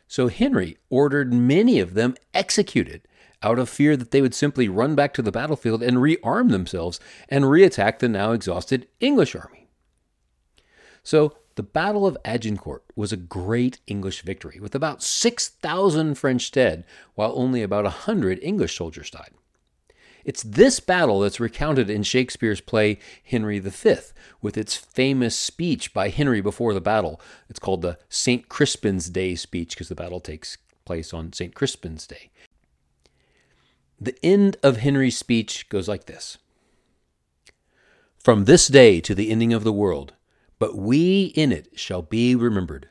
So 0.06 0.28
Henry 0.28 0.76
ordered 0.90 1.32
many 1.32 1.80
of 1.80 1.94
them 1.94 2.16
executed 2.34 3.08
out 3.42 3.58
of 3.58 3.70
fear 3.70 3.96
that 3.96 4.10
they 4.10 4.20
would 4.20 4.34
simply 4.34 4.68
run 4.68 4.94
back 4.94 5.14
to 5.14 5.22
the 5.22 5.32
battlefield 5.32 5.82
and 5.82 5.96
rearm 5.96 6.50
themselves 6.50 7.00
and 7.30 7.46
reattack 7.46 7.98
the 7.98 8.10
now 8.10 8.32
exhausted 8.32 8.88
English 9.00 9.34
army. 9.34 9.68
So 11.02 11.34
the 11.54 11.62
Battle 11.62 12.06
of 12.06 12.18
Agincourt 12.26 12.84
was 12.94 13.10
a 13.10 13.16
great 13.16 13.80
English 13.86 14.20
victory, 14.20 14.60
with 14.60 14.74
about 14.74 15.02
6,000 15.02 16.14
French 16.16 16.52
dead, 16.52 16.84
while 17.14 17.32
only 17.34 17.62
about 17.62 17.84
100 17.84 18.38
English 18.42 18.76
soldiers 18.76 19.10
died. 19.10 19.32
It's 20.24 20.42
this 20.42 20.80
battle 20.80 21.20
that's 21.20 21.40
recounted 21.40 21.88
in 21.88 22.02
Shakespeare's 22.02 22.60
play 22.60 22.98
Henry 23.24 23.58
V, 23.58 23.96
with 24.42 24.56
its 24.56 24.76
famous 24.76 25.36
speech 25.36 25.94
by 25.94 26.08
Henry 26.08 26.40
before 26.40 26.74
the 26.74 26.80
battle. 26.80 27.20
It's 27.48 27.58
called 27.58 27.82
the 27.82 27.98
St. 28.08 28.48
Crispin's 28.48 29.08
Day 29.08 29.34
speech 29.34 29.70
because 29.70 29.88
the 29.88 29.94
battle 29.94 30.20
takes 30.20 30.58
place 30.84 31.14
on 31.14 31.32
St. 31.32 31.54
Crispin's 31.54 32.06
Day. 32.06 32.30
The 34.00 34.16
end 34.22 34.56
of 34.62 34.78
Henry's 34.78 35.18
speech 35.18 35.68
goes 35.68 35.86
like 35.88 36.06
this 36.06 36.38
From 38.18 38.44
this 38.44 38.66
day 38.68 39.00
to 39.00 39.14
the 39.14 39.30
ending 39.30 39.52
of 39.52 39.64
the 39.64 39.72
world, 39.72 40.14
but 40.58 40.76
we 40.76 41.32
in 41.36 41.52
it 41.52 41.78
shall 41.78 42.02
be 42.02 42.34
remembered. 42.34 42.88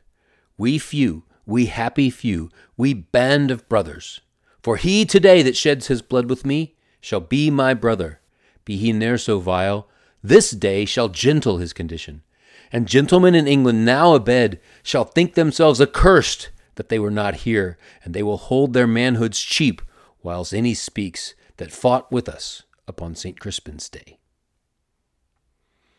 We 0.57 0.77
few, 0.77 1.23
we 1.45 1.67
happy 1.67 2.09
few, 2.09 2.49
we 2.77 2.93
band 2.93 3.49
of 3.49 3.67
brothers. 3.67 4.21
For 4.61 4.77
he 4.77 5.05
today 5.05 5.41
that 5.41 5.55
sheds 5.55 5.87
his 5.87 6.01
blood 6.01 6.29
with 6.29 6.45
me, 6.45 6.75
shall 7.01 7.19
be 7.19 7.49
my 7.49 7.73
brother. 7.73 8.19
Be 8.65 8.77
he 8.77 8.93
ne'er 8.93 9.17
so 9.17 9.39
vile, 9.39 9.87
this 10.23 10.51
day 10.51 10.85
shall 10.85 11.09
gentle 11.09 11.57
his 11.57 11.73
condition. 11.73 12.23
And 12.71 12.87
gentlemen 12.87 13.35
in 13.35 13.47
England 13.47 13.85
now 13.85 14.15
abed 14.15 14.59
shall 14.83 15.05
think 15.05 15.33
themselves 15.33 15.81
accursed 15.81 16.49
that 16.75 16.89
they 16.89 16.99
were 16.99 17.11
not 17.11 17.35
here, 17.37 17.77
and 18.03 18.13
they 18.13 18.23
will 18.23 18.37
hold 18.37 18.73
their 18.73 18.87
manhoods 18.87 19.43
cheap, 19.45 19.81
whiles 20.21 20.53
any 20.53 20.73
speaks 20.73 21.33
that 21.57 21.71
fought 21.71 22.11
with 22.11 22.29
us 22.29 22.63
upon 22.87 23.15
St. 23.15 23.39
Crispin's 23.39 23.89
day. 23.89 24.17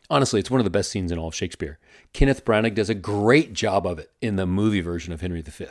Honestly, 0.08 0.40
it's 0.40 0.50
one 0.50 0.60
of 0.60 0.64
the 0.64 0.70
best 0.70 0.90
scenes 0.90 1.12
in 1.12 1.18
all 1.18 1.28
of 1.28 1.34
Shakespeare. 1.34 1.78
Kenneth 2.12 2.44
Branagh 2.44 2.74
does 2.74 2.90
a 2.90 2.94
great 2.94 3.52
job 3.52 3.86
of 3.86 3.98
it 3.98 4.10
in 4.20 4.36
the 4.36 4.46
movie 4.46 4.80
version 4.80 5.12
of 5.12 5.20
Henry 5.20 5.40
V. 5.40 5.66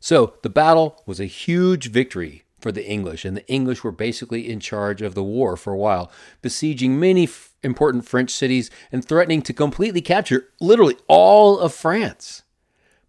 So, 0.00 0.34
the 0.42 0.48
battle 0.50 1.02
was 1.06 1.20
a 1.20 1.26
huge 1.26 1.90
victory 1.90 2.44
for 2.62 2.72
the 2.72 2.88
English, 2.88 3.24
and 3.24 3.36
the 3.36 3.46
English 3.48 3.82
were 3.82 3.92
basically 3.92 4.50
in 4.50 4.60
charge 4.60 5.02
of 5.02 5.14
the 5.14 5.22
war 5.22 5.56
for 5.56 5.72
a 5.72 5.78
while, 5.78 6.10
besieging 6.40 6.98
many 6.98 7.24
f- 7.24 7.54
important 7.62 8.06
French 8.08 8.30
cities 8.30 8.70
and 8.90 9.04
threatening 9.04 9.42
to 9.42 9.52
completely 9.52 10.00
capture 10.00 10.48
literally 10.60 10.96
all 11.08 11.58
of 11.58 11.74
France. 11.74 12.42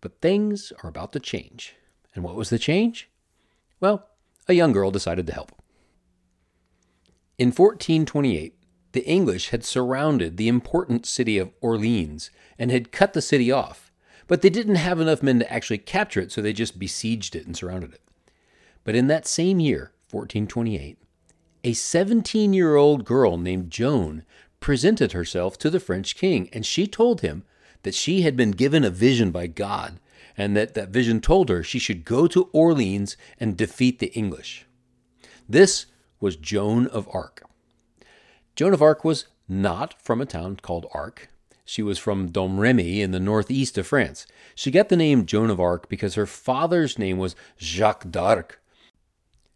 But 0.02 0.20
things 0.20 0.74
are 0.84 0.90
about 0.90 1.14
to 1.14 1.20
change. 1.20 1.76
And 2.16 2.24
what 2.24 2.36
was 2.36 2.50
the 2.50 2.60
change? 2.60 3.10
Well, 3.80 4.08
a 4.48 4.54
young 4.54 4.74
girl 4.74 4.92
decided 4.92 5.28
to 5.28 5.34
help. 5.34 5.52
In 7.38 7.48
1428, 7.48 8.56
the 8.92 9.06
English 9.06 9.50
had 9.50 9.64
surrounded 9.64 10.38
the 10.38 10.48
important 10.48 11.06
city 11.06 11.38
of 11.38 11.52
Orleans 11.62 12.30
and 12.60 12.70
had 12.70 12.92
cut 12.92 13.14
the 13.14 13.22
city 13.22 13.52
off, 13.52 13.92
but 14.28 14.42
they 14.42 14.50
didn't 14.50 14.76
have 14.76 15.00
enough 15.00 15.24
men 15.24 15.40
to 15.40 15.52
actually 15.52 15.80
capture 15.80 16.22
it, 16.22 16.32
so 16.32 16.42
they 16.42 16.54
just 16.54 16.78
besieged 16.78 17.36
it 17.36 17.46
and 17.46 17.58
surrounded 17.58 17.94
it. 17.94 18.03
But 18.84 18.96
in 18.96 19.08
that 19.08 19.28
same 19.28 19.60
year, 19.60 19.92
1428, 20.12 20.98
a 21.64 21.74
17 21.74 22.54
year 22.54 22.76
old 22.76 23.06
girl 23.06 23.38
named 23.38 23.72
Joan 23.72 24.24
presented 24.60 25.12
herself 25.12 25.58
to 25.60 25.70
the 25.70 25.80
French 25.80 26.16
king, 26.16 26.50
and 26.54 26.66
she 26.66 26.88
told 26.88 27.22
him 27.22 27.44
that 27.84 27.96
she 27.96 28.22
had 28.22 28.36
been 28.36 28.52
given 28.52 28.84
a 28.84 28.90
vision 28.90 29.32
by 29.32 29.48
God, 29.48 30.00
and 30.38 30.56
that 30.56 30.74
that 30.74 30.90
vision 30.90 31.22
told 31.22 31.50
her 31.50 31.64
she 31.64 31.80
should 31.80 32.06
go 32.06 32.28
to 32.28 32.50
Orleans 32.54 33.16
and 33.40 33.56
defeat 33.56 34.00
the 34.00 34.14
English. 34.14 34.66
This 35.48 35.86
was 36.20 36.36
Joan 36.36 36.88
of 36.88 37.08
Arc. 37.14 37.44
Joan 38.56 38.74
of 38.74 38.82
Arc 38.82 39.04
was 39.04 39.26
not 39.48 40.02
from 40.02 40.22
a 40.22 40.26
town 40.26 40.58
called 40.62 40.86
Arc. 40.94 41.30
She 41.66 41.82
was 41.82 42.00
from 42.00 42.30
Domremy 42.30 43.02
in 43.02 43.12
the 43.12 43.20
northeast 43.20 43.78
of 43.78 43.88
France. 43.88 44.26
She 44.56 44.72
got 44.72 44.90
the 44.90 44.98
name 44.98 45.26
Joan 45.26 45.50
of 45.50 45.60
Arc 45.60 45.90
because 45.90 46.16
her 46.16 46.26
father's 46.26 47.00
name 47.00 47.18
was 47.18 47.36
Jacques 47.60 48.10
d'Arc, 48.10 48.62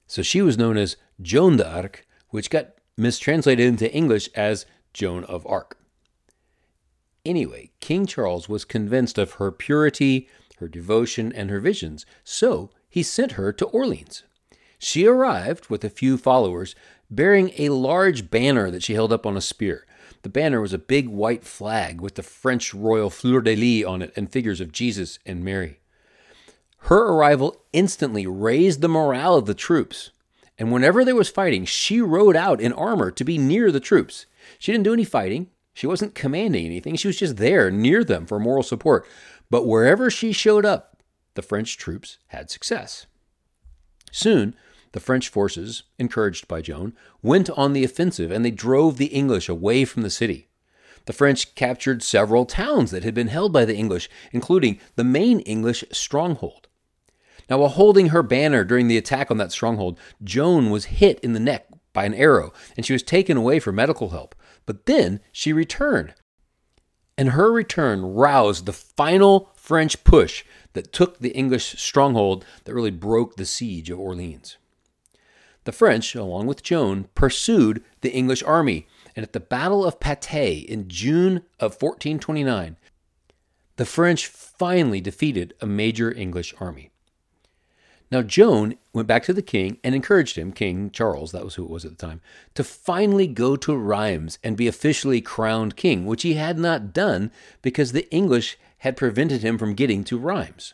so 0.08 0.22
she 0.22 0.42
was 0.42 0.58
known 0.58 0.78
as 0.78 0.98
Joan 1.22 1.58
d'Arc, 1.58 2.08
which 2.30 2.50
got 2.50 2.74
mistranslated 2.98 3.68
into 3.68 3.94
English 3.94 4.30
as 4.36 4.66
Joan 4.94 5.24
of 5.26 5.46
Arc. 5.46 5.78
Anyway, 7.26 7.72
King 7.80 8.06
Charles 8.06 8.48
was 8.48 8.66
convinced 8.66 9.18
of 9.18 9.34
her 9.34 9.52
purity, 9.52 10.30
her 10.60 10.68
devotion, 10.68 11.32
and 11.34 11.50
her 11.50 11.60
visions, 11.60 12.06
so 12.24 12.72
he 12.90 13.04
sent 13.04 13.34
her 13.34 13.52
to 13.52 13.66
Orleans. 13.66 14.24
She 14.80 15.06
arrived 15.06 15.70
with 15.70 15.84
a 15.84 15.90
few 15.90 16.18
followers, 16.18 16.74
bearing 17.10 17.52
a 17.58 17.70
large 17.70 18.30
banner 18.30 18.72
that 18.72 18.84
she 18.84 18.94
held 18.94 19.12
up 19.12 19.26
on 19.26 19.36
a 19.36 19.42
spear. 19.42 19.86
The 20.24 20.30
banner 20.30 20.62
was 20.62 20.74
a 20.74 20.80
big 20.80 21.08
white 21.08 21.44
flag 21.44 22.02
with 22.02 22.16
the 22.16 22.24
French 22.24 22.74
royal 22.74 23.10
fleur 23.10 23.42
de 23.42 23.56
lis 23.56 23.86
on 23.86 24.02
it 24.02 24.14
and 24.16 24.32
figures 24.32 24.62
of 24.62 24.72
Jesus 24.72 25.20
and 25.26 25.44
Mary. 25.44 25.80
Her 26.88 27.02
arrival 27.02 27.66
instantly 27.74 28.26
raised 28.26 28.80
the 28.80 28.88
morale 28.88 29.36
of 29.36 29.46
the 29.46 29.54
troops. 29.54 30.12
And 30.58 30.72
whenever 30.72 31.04
there 31.04 31.18
was 31.18 31.28
fighting, 31.28 31.66
she 31.66 32.00
rode 32.00 32.38
out 32.38 32.62
in 32.62 32.72
armor 32.72 33.12
to 33.12 33.26
be 33.26 33.38
near 33.38 33.74
the 33.74 33.82
troops. 33.82 34.26
She 34.58 34.72
didn't 34.72 34.86
do 34.86 34.94
any 34.94 35.04
fighting. 35.04 35.50
She 35.74 35.86
wasn't 35.86 36.16
commanding 36.16 36.66
anything. 36.66 36.96
She 36.96 37.10
was 37.10 37.20
just 37.20 37.36
there 37.36 37.70
near 37.70 38.06
them 38.06 38.26
for 38.26 38.40
moral 38.40 38.64
support. 38.64 39.06
But 39.50 39.68
wherever 39.68 40.10
she 40.10 40.32
showed 40.32 40.64
up, 40.64 41.04
the 41.34 41.42
French 41.42 41.78
troops 41.78 42.20
had 42.28 42.50
success. 42.50 43.06
Soon, 44.14 44.56
the 44.94 45.02
French 45.02 45.28
forces, 45.28 45.84
encouraged 46.00 46.48
by 46.48 46.62
Joan, 46.62 46.94
went 47.22 47.50
on 47.50 47.74
the 47.74 47.84
offensive 47.84 48.32
and 48.32 48.46
they 48.46 48.52
drove 48.52 48.96
the 48.96 49.08
English 49.08 49.50
away 49.50 49.84
from 49.84 50.04
the 50.04 50.10
city. 50.10 50.48
The 51.06 51.12
French 51.12 51.54
captured 51.54 52.02
several 52.02 52.46
towns 52.46 52.92
that 52.92 53.04
had 53.04 53.14
been 53.14 53.28
held 53.28 53.52
by 53.52 53.66
the 53.66 53.76
English, 53.76 54.10
including 54.32 54.80
the 54.96 55.04
main 55.04 55.42
English 55.42 55.84
stronghold. 55.92 56.67
Now, 57.50 57.60
while 57.60 57.70
holding 57.70 58.10
her 58.10 58.24
banner 58.24 58.64
during 58.64 58.88
the 58.88 58.98
attack 58.98 59.32
on 59.32 59.38
that 59.38 59.52
stronghold, 59.52 60.00
Joan 60.24 60.70
was 60.70 60.86
hit 60.86 61.20
in 61.22 61.34
the 61.34 61.40
neck 61.40 61.68
by 61.94 62.06
an 62.06 62.14
arrow 62.14 62.54
and 62.76 62.86
she 62.86 62.94
was 62.94 63.04
taken 63.04 63.38
away 63.38 63.60
for 63.60 63.72
medical 63.72 64.10
help. 64.10 64.36
But 64.66 64.86
then 64.86 65.22
she 65.32 65.54
returned. 65.54 66.14
And 67.18 67.30
her 67.30 67.52
return 67.52 68.02
roused 68.02 68.66
the 68.66 68.74
final 68.74 69.52
French 69.56 70.04
push 70.04 70.44
that 70.74 70.94
took 70.94 71.20
the 71.20 71.32
English 71.32 71.80
stronghold 71.82 72.46
that 72.66 72.74
really 72.74 72.92
broke 72.92 73.36
the 73.36 73.46
siege 73.46 73.90
of 73.90 74.00
Orleans. 74.00 74.58
The 75.64 75.72
French, 75.72 76.16
along 76.16 76.46
with 76.46 76.64
Joan, 76.64 77.10
pursued 77.16 77.84
the 78.02 78.14
English 78.14 78.44
army, 78.44 78.88
and 79.16 79.24
at 79.24 79.34
the 79.34 79.40
Battle 79.40 79.84
of 79.84 80.00
Patay 80.00 80.64
in 80.64 80.88
June 80.88 81.38
of 81.60 81.74
1429, 81.82 82.78
the 83.78 83.86
French 83.86 84.28
finally 84.28 85.02
defeated 85.02 85.56
a 85.60 85.66
major 85.66 86.14
English 86.14 86.54
army. 86.60 86.92
Now, 88.10 88.22
Joan 88.22 88.76
went 88.94 89.08
back 89.08 89.24
to 89.24 89.34
the 89.34 89.42
king 89.42 89.80
and 89.84 89.94
encouraged 89.94 90.38
him, 90.38 90.54
King 90.54 90.92
Charles, 90.92 91.34
that 91.34 91.44
was 91.44 91.56
who 91.56 91.66
it 91.66 91.70
was 91.70 91.84
at 91.84 91.98
the 91.98 92.06
time, 92.06 92.22
to 92.56 92.64
finally 92.64 93.28
go 93.28 93.58
to 93.58 93.76
Rheims 93.76 94.40
and 94.44 94.56
be 94.56 94.68
officially 94.68 95.20
crowned 95.20 95.76
king, 95.76 96.06
which 96.06 96.24
he 96.24 96.36
had 96.36 96.58
not 96.58 96.94
done 96.94 97.32
because 97.62 97.92
the 97.92 98.10
English 98.10 98.58
had 98.80 98.96
prevented 98.96 99.42
him 99.42 99.58
from 99.58 99.74
getting 99.74 100.04
to 100.06 100.18
Rheims. 100.18 100.74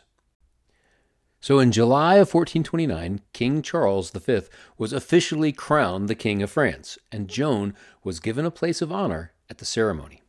So 1.40 1.58
in 1.58 1.72
July 1.72 2.14
of 2.14 2.32
1429, 2.32 3.20
King 3.32 3.62
Charles 3.62 4.10
V 4.10 4.42
was 4.78 4.92
officially 4.92 5.52
crowned 5.52 6.08
the 6.08 6.14
King 6.14 6.42
of 6.42 6.50
France, 6.50 6.98
and 7.10 7.28
Joan 7.28 7.74
was 8.02 8.20
given 8.20 8.46
a 8.46 8.50
place 8.50 8.80
of 8.80 8.92
honor 8.92 9.32
at 9.50 9.58
the 9.58 9.66
ceremony. 9.66 10.22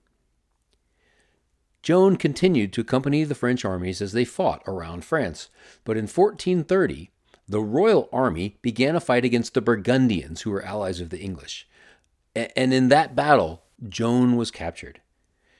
Joan 1.85 2.15
continued 2.15 2.73
to 2.73 2.81
accompany 2.81 3.23
the 3.23 3.35
French 3.35 3.63
armies 3.63 4.01
as 4.01 4.11
they 4.11 4.25
fought 4.25 4.63
around 4.65 5.05
France, 5.05 5.49
but 5.83 5.95
in 5.95 6.05
1430, 6.05 7.11
the 7.47 7.61
royal 7.61 8.09
army 8.11 8.57
began 8.63 8.95
a 8.95 8.99
fight 8.99 9.23
against 9.23 9.53
the 9.53 9.61
Burgundians, 9.61 10.41
who 10.41 10.49
were 10.49 10.65
allies 10.65 10.99
of 10.99 11.11
the 11.11 11.19
English. 11.19 11.67
And 12.35 12.73
in 12.73 12.87
that 12.87 13.15
battle, 13.15 13.65
Joan 13.87 14.35
was 14.35 14.49
captured. 14.49 14.99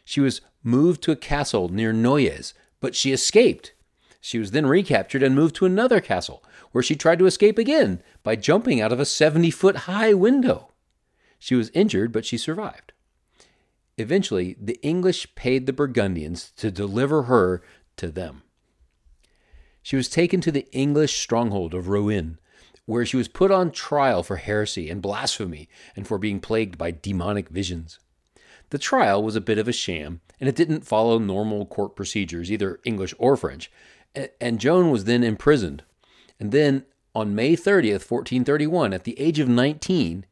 She 0.03 0.19
was 0.19 0.41
moved 0.63 1.03
to 1.03 1.11
a 1.11 1.15
castle 1.15 1.69
near 1.69 1.93
Noyes, 1.93 2.55
but 2.79 2.95
she 2.95 3.11
escaped. 3.11 3.75
She 4.19 4.39
was 4.39 4.49
then 4.49 4.65
recaptured 4.65 5.21
and 5.21 5.35
moved 5.35 5.53
to 5.57 5.67
another 5.67 6.01
castle, 6.01 6.43
where 6.71 6.81
she 6.81 6.95
tried 6.95 7.19
to 7.19 7.27
escape 7.27 7.59
again 7.59 8.01
by 8.23 8.35
jumping 8.35 8.81
out 8.81 8.91
of 8.91 8.99
a 8.99 9.05
70 9.05 9.51
foot 9.51 9.75
high 9.75 10.15
window. 10.15 10.71
She 11.37 11.53
was 11.53 11.69
injured, 11.75 12.11
but 12.11 12.25
she 12.25 12.39
survived. 12.39 12.93
Eventually, 13.97 14.57
the 14.59 14.79
English 14.81 15.35
paid 15.35 15.65
the 15.65 15.73
Burgundians 15.73 16.51
to 16.57 16.69
deliver 16.69 17.23
her 17.23 17.61
to 17.97 18.11
them. 18.11 18.43
She 19.81 19.95
was 19.95 20.09
taken 20.09 20.41
to 20.41 20.51
the 20.51 20.67
English 20.71 21.17
stronghold 21.17 21.73
of 21.73 21.87
Rouen, 21.87 22.39
where 22.85 23.05
she 23.05 23.17
was 23.17 23.27
put 23.27 23.51
on 23.51 23.71
trial 23.71 24.21
for 24.21 24.35
heresy 24.35 24.89
and 24.89 25.01
blasphemy 25.01 25.69
and 25.95 26.07
for 26.07 26.17
being 26.17 26.39
plagued 26.39 26.77
by 26.77 26.91
demonic 26.91 27.49
visions. 27.49 27.99
The 28.71 28.77
trial 28.77 29.23
was 29.23 29.35
a 29.35 29.41
bit 29.41 29.57
of 29.57 29.67
a 29.67 29.71
sham, 29.71 30.21
and 30.39 30.49
it 30.49 30.55
didn't 30.55 30.85
follow 30.85 31.19
normal 31.19 31.65
court 31.65 31.95
procedures, 31.95 32.51
either 32.51 32.79
English 32.83 33.13
or 33.17 33.37
French. 33.37 33.71
And 34.41 34.59
Joan 34.59 34.91
was 34.91 35.05
then 35.05 35.23
imprisoned. 35.23 35.83
And 36.39 36.51
then 36.51 36.85
on 37.13 37.35
May 37.35 37.55
30th, 37.55 38.09
1431, 38.09 38.93
at 38.93 39.03
the 39.03 39.17
age 39.19 39.39
of 39.39 39.47
19, 39.47 40.25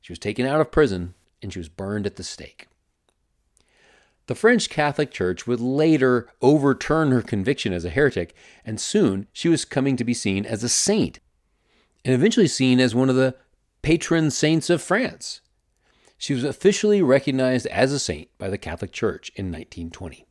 she 0.00 0.12
was 0.12 0.18
taken 0.18 0.46
out 0.46 0.60
of 0.60 0.70
prison 0.70 1.14
and 1.42 1.52
she 1.52 1.58
was 1.58 1.68
burned 1.68 2.06
at 2.06 2.16
the 2.16 2.22
stake. 2.22 2.68
The 4.26 4.34
French 4.34 4.70
Catholic 4.70 5.10
Church 5.10 5.46
would 5.46 5.60
later 5.60 6.28
overturn 6.40 7.10
her 7.10 7.22
conviction 7.22 7.72
as 7.72 7.84
a 7.84 7.90
heretic, 7.90 8.34
and 8.64 8.80
soon 8.80 9.26
she 9.32 9.48
was 9.48 9.64
coming 9.64 9.96
to 9.96 10.04
be 10.04 10.14
seen 10.14 10.46
as 10.46 10.62
a 10.62 10.68
saint, 10.68 11.18
and 12.04 12.14
eventually 12.14 12.46
seen 12.46 12.78
as 12.78 12.94
one 12.94 13.08
of 13.08 13.16
the 13.16 13.34
patron 13.82 14.30
saints 14.30 14.70
of 14.70 14.80
France. 14.80 15.40
She 16.16 16.34
was 16.34 16.44
officially 16.44 17.02
recognized 17.02 17.66
as 17.66 17.92
a 17.92 17.98
saint 17.98 18.28
by 18.38 18.48
the 18.48 18.58
Catholic 18.58 18.92
Church 18.92 19.30
in 19.34 19.46
1920. 19.46 20.24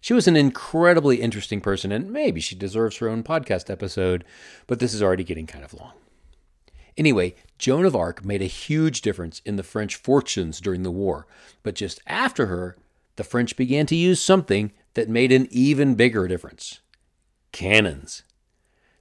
She 0.00 0.12
was 0.12 0.26
an 0.26 0.36
incredibly 0.36 1.20
interesting 1.20 1.60
person, 1.60 1.92
and 1.92 2.12
maybe 2.12 2.40
she 2.40 2.56
deserves 2.56 2.96
her 2.96 3.08
own 3.08 3.22
podcast 3.22 3.70
episode, 3.70 4.24
but 4.66 4.80
this 4.80 4.92
is 4.92 5.02
already 5.02 5.24
getting 5.24 5.46
kind 5.46 5.64
of 5.64 5.74
long. 5.74 5.92
Anyway, 6.96 7.34
Joan 7.58 7.84
of 7.84 7.94
Arc 7.94 8.24
made 8.24 8.42
a 8.42 8.46
huge 8.46 9.00
difference 9.00 9.42
in 9.44 9.56
the 9.56 9.62
French 9.62 9.96
fortunes 9.96 10.60
during 10.60 10.82
the 10.82 10.90
war, 10.90 11.26
but 11.62 11.74
just 11.74 12.00
after 12.06 12.46
her, 12.46 12.76
the 13.16 13.24
French 13.24 13.56
began 13.56 13.86
to 13.86 13.96
use 13.96 14.20
something 14.20 14.72
that 14.94 15.08
made 15.08 15.32
an 15.32 15.48
even 15.50 15.94
bigger 15.94 16.28
difference 16.28 16.80
cannons. 17.52 18.22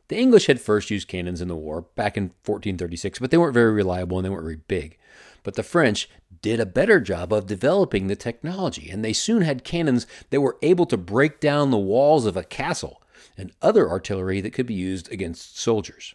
The 0.08 0.18
English 0.18 0.46
had 0.46 0.62
first 0.62 0.90
used 0.92 1.08
cannons 1.08 1.42
in 1.42 1.48
the 1.48 1.56
war 1.56 1.82
back 1.96 2.16
in 2.16 2.26
1436, 2.46 3.20
but 3.20 3.32
they 3.32 3.38
weren't 3.38 3.54
very 3.54 3.74
reliable 3.74 4.18
and 4.18 4.26
they 4.26 4.30
weren't 4.30 4.44
very 4.44 4.62
big. 4.68 4.98
But 5.44 5.56
the 5.56 5.64
French 5.64 6.10
did 6.42 6.60
a 6.60 6.66
better 6.66 7.00
job 7.00 7.34
of 7.34 7.48
developing 7.48 8.08
the 8.08 8.16
technology, 8.16 8.90
and 8.90 9.04
they 9.04 9.14
soon 9.14 9.42
had 9.42 9.64
cannons 9.64 10.08
that 10.30 10.42
were 10.42 10.58
able 10.62 10.86
to 10.86 10.98
break 10.98 11.40
down 11.40 11.72
the 11.72 11.78
walls 11.78 12.26
of 12.26 12.38
a 12.38 12.44
castle 12.44 13.02
and 13.38 13.52
other 13.62 13.90
artillery 13.90 14.42
that 14.42 14.54
could 14.54 14.68
be 14.68 14.74
used 14.74 15.12
against 15.12 15.60
soldiers. 15.60 16.14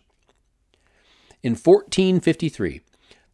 In 1.42 1.52
1453, 1.52 2.80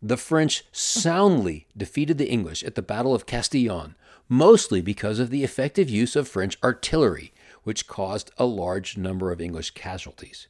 the 0.03 0.17
French 0.17 0.65
soundly 0.73 1.67
defeated 1.77 2.19
the 2.19 2.29
English 2.31 2.63
at 2.63 2.75
the 2.75 2.83
Battle 2.83 3.15
of 3.15 3.27
Castillon, 3.27 3.95
mostly 4.29 4.81
because 4.81 5.19
of 5.19 5.31
the 5.31 5.45
effective 5.45 5.89
use 5.89 6.17
of 6.17 6.29
French 6.29 6.57
artillery, 6.63 7.33
which 7.63 7.87
caused 7.87 8.31
a 8.39 8.45
large 8.45 8.97
number 8.97 9.33
of 9.33 9.41
English 9.41 9.73
casualties. 9.73 10.49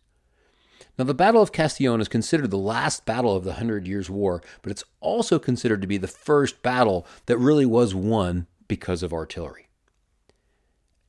Now, 0.99 1.05
the 1.05 1.15
Battle 1.15 1.43
of 1.43 1.53
Castillon 1.53 2.01
is 2.01 2.09
considered 2.09 2.51
the 2.51 2.57
last 2.57 3.05
battle 3.05 3.37
of 3.37 3.45
the 3.45 3.55
Hundred 3.55 3.87
Years' 3.87 4.09
War, 4.09 4.43
but 4.63 4.71
it's 4.71 4.85
also 5.01 5.39
considered 5.39 5.83
to 5.83 5.87
be 5.87 5.99
the 5.99 6.09
first 6.09 6.63
battle 6.63 7.07
that 7.27 7.39
really 7.39 7.67
was 7.67 7.95
won 7.95 8.47
because 8.67 9.03
of 9.03 9.13
artillery. 9.13 9.69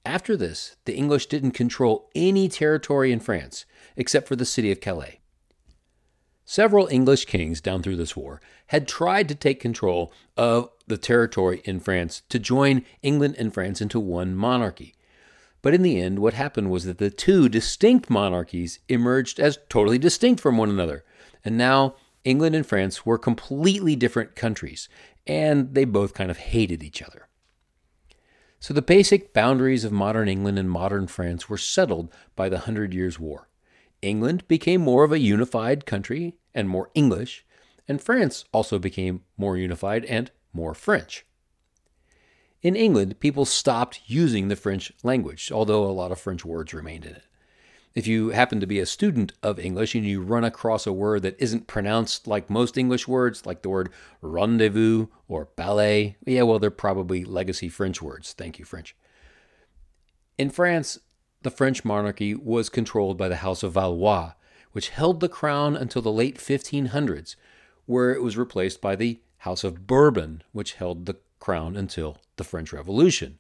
After 0.06 0.38
this, 0.38 0.78
the 0.86 0.96
English 0.96 1.28
didn't 1.28 1.52
control 1.52 2.10
any 2.16 2.48
territory 2.48 3.12
in 3.12 3.20
France 3.20 3.66
except 3.96 4.28
for 4.28 4.36
the 4.36 4.46
city 4.46 4.72
of 4.72 4.80
Calais. 4.80 5.20
Several 6.50 6.88
English 6.88 7.26
kings 7.26 7.60
down 7.60 7.84
through 7.84 7.98
this 7.98 8.16
war 8.16 8.40
had 8.68 8.88
tried 8.88 9.28
to 9.28 9.36
take 9.36 9.60
control 9.60 10.14
of 10.38 10.70
the 10.88 10.98
territory 10.98 11.62
in 11.66 11.82
France 11.82 12.22
to 12.30 12.40
join 12.40 12.86
England 13.02 13.36
and 13.38 13.54
France 13.54 13.82
into 13.82 14.00
one 14.00 14.34
monarchy. 14.34 14.96
But 15.62 15.74
in 15.74 15.82
the 15.82 16.00
end, 16.00 16.20
what 16.20 16.36
happened 16.36 16.72
was 16.72 16.86
that 16.86 17.00
the 17.00 17.10
two 17.10 17.50
distinct 17.50 18.10
monarchies 18.10 18.80
emerged 18.88 19.42
as 19.42 19.60
totally 19.68 19.98
distinct 19.98 20.40
from 20.40 20.58
one 20.58 20.70
another. 20.70 21.04
And 21.44 21.58
now 21.58 21.96
England 22.24 22.56
and 22.56 22.66
France 22.66 23.06
were 23.06 23.18
completely 23.18 23.98
different 23.98 24.38
countries, 24.38 24.88
and 25.28 25.74
they 25.74 25.84
both 25.84 26.14
kind 26.14 26.32
of 26.32 26.38
hated 26.38 26.82
each 26.82 27.02
other. 27.02 27.28
So 28.62 28.74
the 28.74 28.82
basic 28.82 29.34
boundaries 29.34 29.84
of 29.84 29.92
modern 29.92 30.30
England 30.30 30.58
and 30.58 30.72
modern 30.72 31.08
France 31.08 31.50
were 31.50 31.58
settled 31.58 32.10
by 32.38 32.48
the 32.48 32.60
Hundred 32.60 32.94
Years' 32.94 33.20
War. 33.20 33.47
England 34.08 34.48
became 34.48 34.82
more 34.82 35.04
of 35.04 35.12
a 35.12 35.20
unified 35.20 35.86
country 35.86 36.38
and 36.54 36.68
more 36.68 36.90
English, 36.96 37.46
and 37.88 38.02
France 38.02 38.46
also 38.52 38.80
became 38.80 39.22
more 39.38 39.58
unified 39.58 40.06
and 40.06 40.32
more 40.54 40.74
French. 40.74 41.26
In 42.62 42.76
England, 42.76 43.20
people 43.20 43.46
stopped 43.46 44.02
using 44.08 44.48
the 44.48 44.56
French 44.56 44.92
language, 45.04 45.52
although 45.52 45.86
a 45.86 45.92
lot 45.92 46.12
of 46.12 46.20
French 46.20 46.44
words 46.44 46.74
remained 46.74 47.06
in 47.06 47.14
it. 47.14 47.24
If 47.94 48.06
you 48.06 48.30
happen 48.30 48.60
to 48.60 48.68
be 48.68 48.80
a 48.80 48.86
student 48.86 49.34
of 49.42 49.60
English 49.60 49.96
and 49.96 50.06
you 50.06 50.22
run 50.22 50.44
across 50.44 50.86
a 50.86 50.94
word 50.94 51.24
that 51.24 51.36
isn't 51.40 51.68
pronounced 51.68 52.28
like 52.28 52.50
most 52.50 52.78
English 52.78 53.08
words, 53.08 53.46
like 53.46 53.62
the 53.62 53.70
word 53.70 53.90
rendezvous 54.22 55.08
or 55.28 55.50
ballet, 55.56 56.16
yeah, 56.26 56.44
well, 56.44 56.60
they're 56.60 56.70
probably 56.70 57.26
legacy 57.26 57.70
French 57.70 58.02
words. 58.02 58.34
Thank 58.34 58.60
you, 58.60 58.66
French. 58.66 58.96
In 60.38 60.52
France, 60.52 61.00
the 61.42 61.52
French 61.52 61.86
monarchy 61.86 62.34
was 62.34 62.70
controlled 62.70 63.18
by 63.18 63.28
the 63.28 63.38
House 63.38 63.64
of 63.64 63.74
Valois, 63.74 64.34
which 64.72 64.90
held 64.90 65.20
the 65.20 65.30
crown 65.30 65.76
until 65.76 66.02
the 66.02 66.12
late 66.12 66.38
1500s, 66.38 67.36
where 67.86 68.14
it 68.14 68.22
was 68.22 68.38
replaced 68.38 68.82
by 68.82 68.96
the 68.96 69.20
House 69.40 69.64
of 69.64 69.88
Bourbon, 69.88 70.44
which 70.52 70.74
held 70.74 71.06
the 71.06 71.18
crown 71.40 71.76
until 71.76 72.18
the 72.36 72.44
French 72.44 72.74
Revolution. 72.74 73.38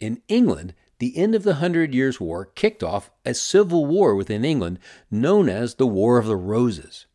In 0.00 0.22
England, 0.28 0.74
the 0.98 1.16
end 1.16 1.34
of 1.34 1.42
the 1.42 1.54
Hundred 1.54 1.94
Years' 1.94 2.20
War 2.20 2.46
kicked 2.54 2.82
off 2.82 3.10
a 3.24 3.34
civil 3.34 3.86
war 3.86 4.14
within 4.14 4.44
England 4.44 4.78
known 5.10 5.48
as 5.48 5.74
the 5.74 5.86
War 5.86 6.18
of 6.18 6.26
the 6.26 6.36
Roses. 6.36 7.06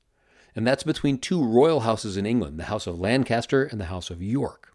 And 0.56 0.68
that's 0.68 0.84
between 0.84 1.18
two 1.18 1.44
royal 1.44 1.82
houses 1.82 2.18
in 2.18 2.26
England, 2.26 2.60
the 2.60 2.66
House 2.66 2.86
of 2.86 3.00
Lancaster 3.00 3.64
and 3.64 3.80
the 3.80 3.86
House 3.86 4.10
of 4.10 4.22
York. 4.22 4.71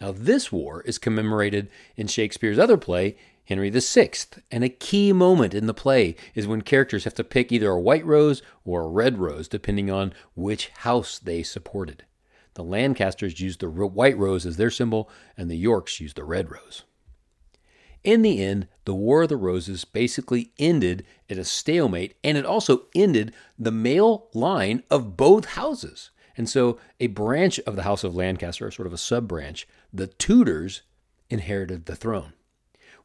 Now, 0.00 0.12
this 0.12 0.50
war 0.50 0.82
is 0.82 0.98
commemorated 0.98 1.70
in 1.96 2.06
Shakespeare's 2.06 2.58
other 2.58 2.76
play, 2.76 3.16
Henry 3.44 3.70
VI, 3.70 4.10
and 4.50 4.64
a 4.64 4.68
key 4.68 5.12
moment 5.12 5.54
in 5.54 5.66
the 5.66 5.74
play 5.74 6.16
is 6.34 6.46
when 6.46 6.62
characters 6.62 7.04
have 7.04 7.14
to 7.14 7.24
pick 7.24 7.52
either 7.52 7.70
a 7.70 7.80
white 7.80 8.04
rose 8.04 8.42
or 8.64 8.82
a 8.82 8.88
red 8.88 9.18
rose, 9.18 9.48
depending 9.48 9.90
on 9.90 10.14
which 10.34 10.68
house 10.78 11.18
they 11.18 11.42
supported. 11.42 12.04
The 12.54 12.64
Lancasters 12.64 13.40
used 13.40 13.60
the 13.60 13.68
white 13.68 14.16
rose 14.16 14.46
as 14.46 14.56
their 14.56 14.70
symbol, 14.70 15.10
and 15.36 15.50
the 15.50 15.56
Yorks 15.56 16.00
used 16.00 16.16
the 16.16 16.24
red 16.24 16.50
rose. 16.50 16.84
In 18.02 18.22
the 18.22 18.42
end, 18.42 18.68
the 18.84 18.94
War 18.94 19.22
of 19.22 19.30
the 19.30 19.36
Roses 19.36 19.84
basically 19.84 20.52
ended 20.58 21.06
at 21.28 21.38
a 21.38 21.44
stalemate, 21.44 22.14
and 22.22 22.36
it 22.36 22.44
also 22.44 22.84
ended 22.94 23.34
the 23.58 23.72
male 23.72 24.28
line 24.34 24.82
of 24.90 25.16
both 25.16 25.46
houses. 25.46 26.10
And 26.36 26.48
so, 26.48 26.78
a 26.98 27.06
branch 27.06 27.58
of 27.60 27.76
the 27.76 27.82
House 27.84 28.04
of 28.04 28.14
Lancaster, 28.14 28.70
sort 28.70 28.86
of 28.86 28.92
a 28.92 28.98
sub 28.98 29.28
branch, 29.28 29.68
the 29.92 30.08
Tudors, 30.08 30.82
inherited 31.30 31.86
the 31.86 31.96
throne. 31.96 32.32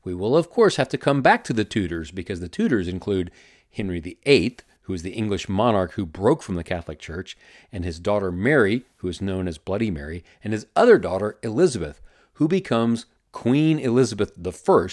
We 0.04 0.13
will, 0.13 0.36
of 0.36 0.50
course, 0.50 0.78
have 0.78 0.89
to 0.89 0.98
come 0.98 1.22
back 1.22 1.44
to 1.46 1.54
the 1.54 1.65
Tudors 1.65 2.12
because 2.12 2.39
the 2.39 2.50
Tudors 2.50 2.88
include 2.88 3.32
Henry 3.72 4.00
VIII, 4.00 4.58
who 4.84 4.94
is 4.94 5.04
the 5.04 5.12
English 5.12 5.48
monarch 5.48 5.94
who 5.94 6.06
broke 6.06 6.42
from 6.42 6.56
the 6.56 6.63
Catholic 6.63 6.98
Church, 6.98 7.38
and 7.72 7.86
his 7.86 8.00
daughter 8.00 8.32
Mary, 8.32 8.86
who 8.98 9.08
is 9.08 9.22
known 9.22 9.48
as 9.48 9.58
Bloody 9.58 9.92
Mary, 9.92 10.24
and 10.44 10.54
his 10.54 10.65
other 10.76 10.98
daughter 10.98 11.38
Elizabeth, 11.44 12.02
who 12.34 12.48
becomes 12.48 13.06
Queen 13.32 13.78
Elizabeth 13.78 14.32
I 14.44 14.88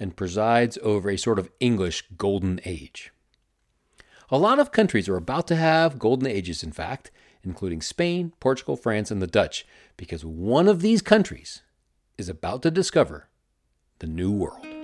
and 0.00 0.16
presides 0.16 0.78
over 0.82 1.10
a 1.10 1.16
sort 1.16 1.38
of 1.38 1.50
English 1.60 2.04
golden 2.16 2.60
age. 2.64 3.12
A 4.30 4.38
lot 4.38 4.58
of 4.58 4.72
countries 4.72 5.08
are 5.08 5.16
about 5.16 5.46
to 5.48 5.56
have 5.56 6.00
golden 6.00 6.26
ages, 6.26 6.64
in 6.64 6.72
fact, 6.72 7.12
including 7.46 7.80
Spain, 7.80 8.32
Portugal, 8.40 8.76
France, 8.76 9.10
and 9.10 9.22
the 9.22 9.26
Dutch, 9.26 9.66
because 9.96 10.24
one 10.24 10.68
of 10.68 10.82
these 10.82 11.00
countries 11.00 11.62
is 12.18 12.28
about 12.28 12.62
to 12.62 12.70
discover 12.70 13.28
the 14.00 14.06
New 14.06 14.32
World. 14.32 14.75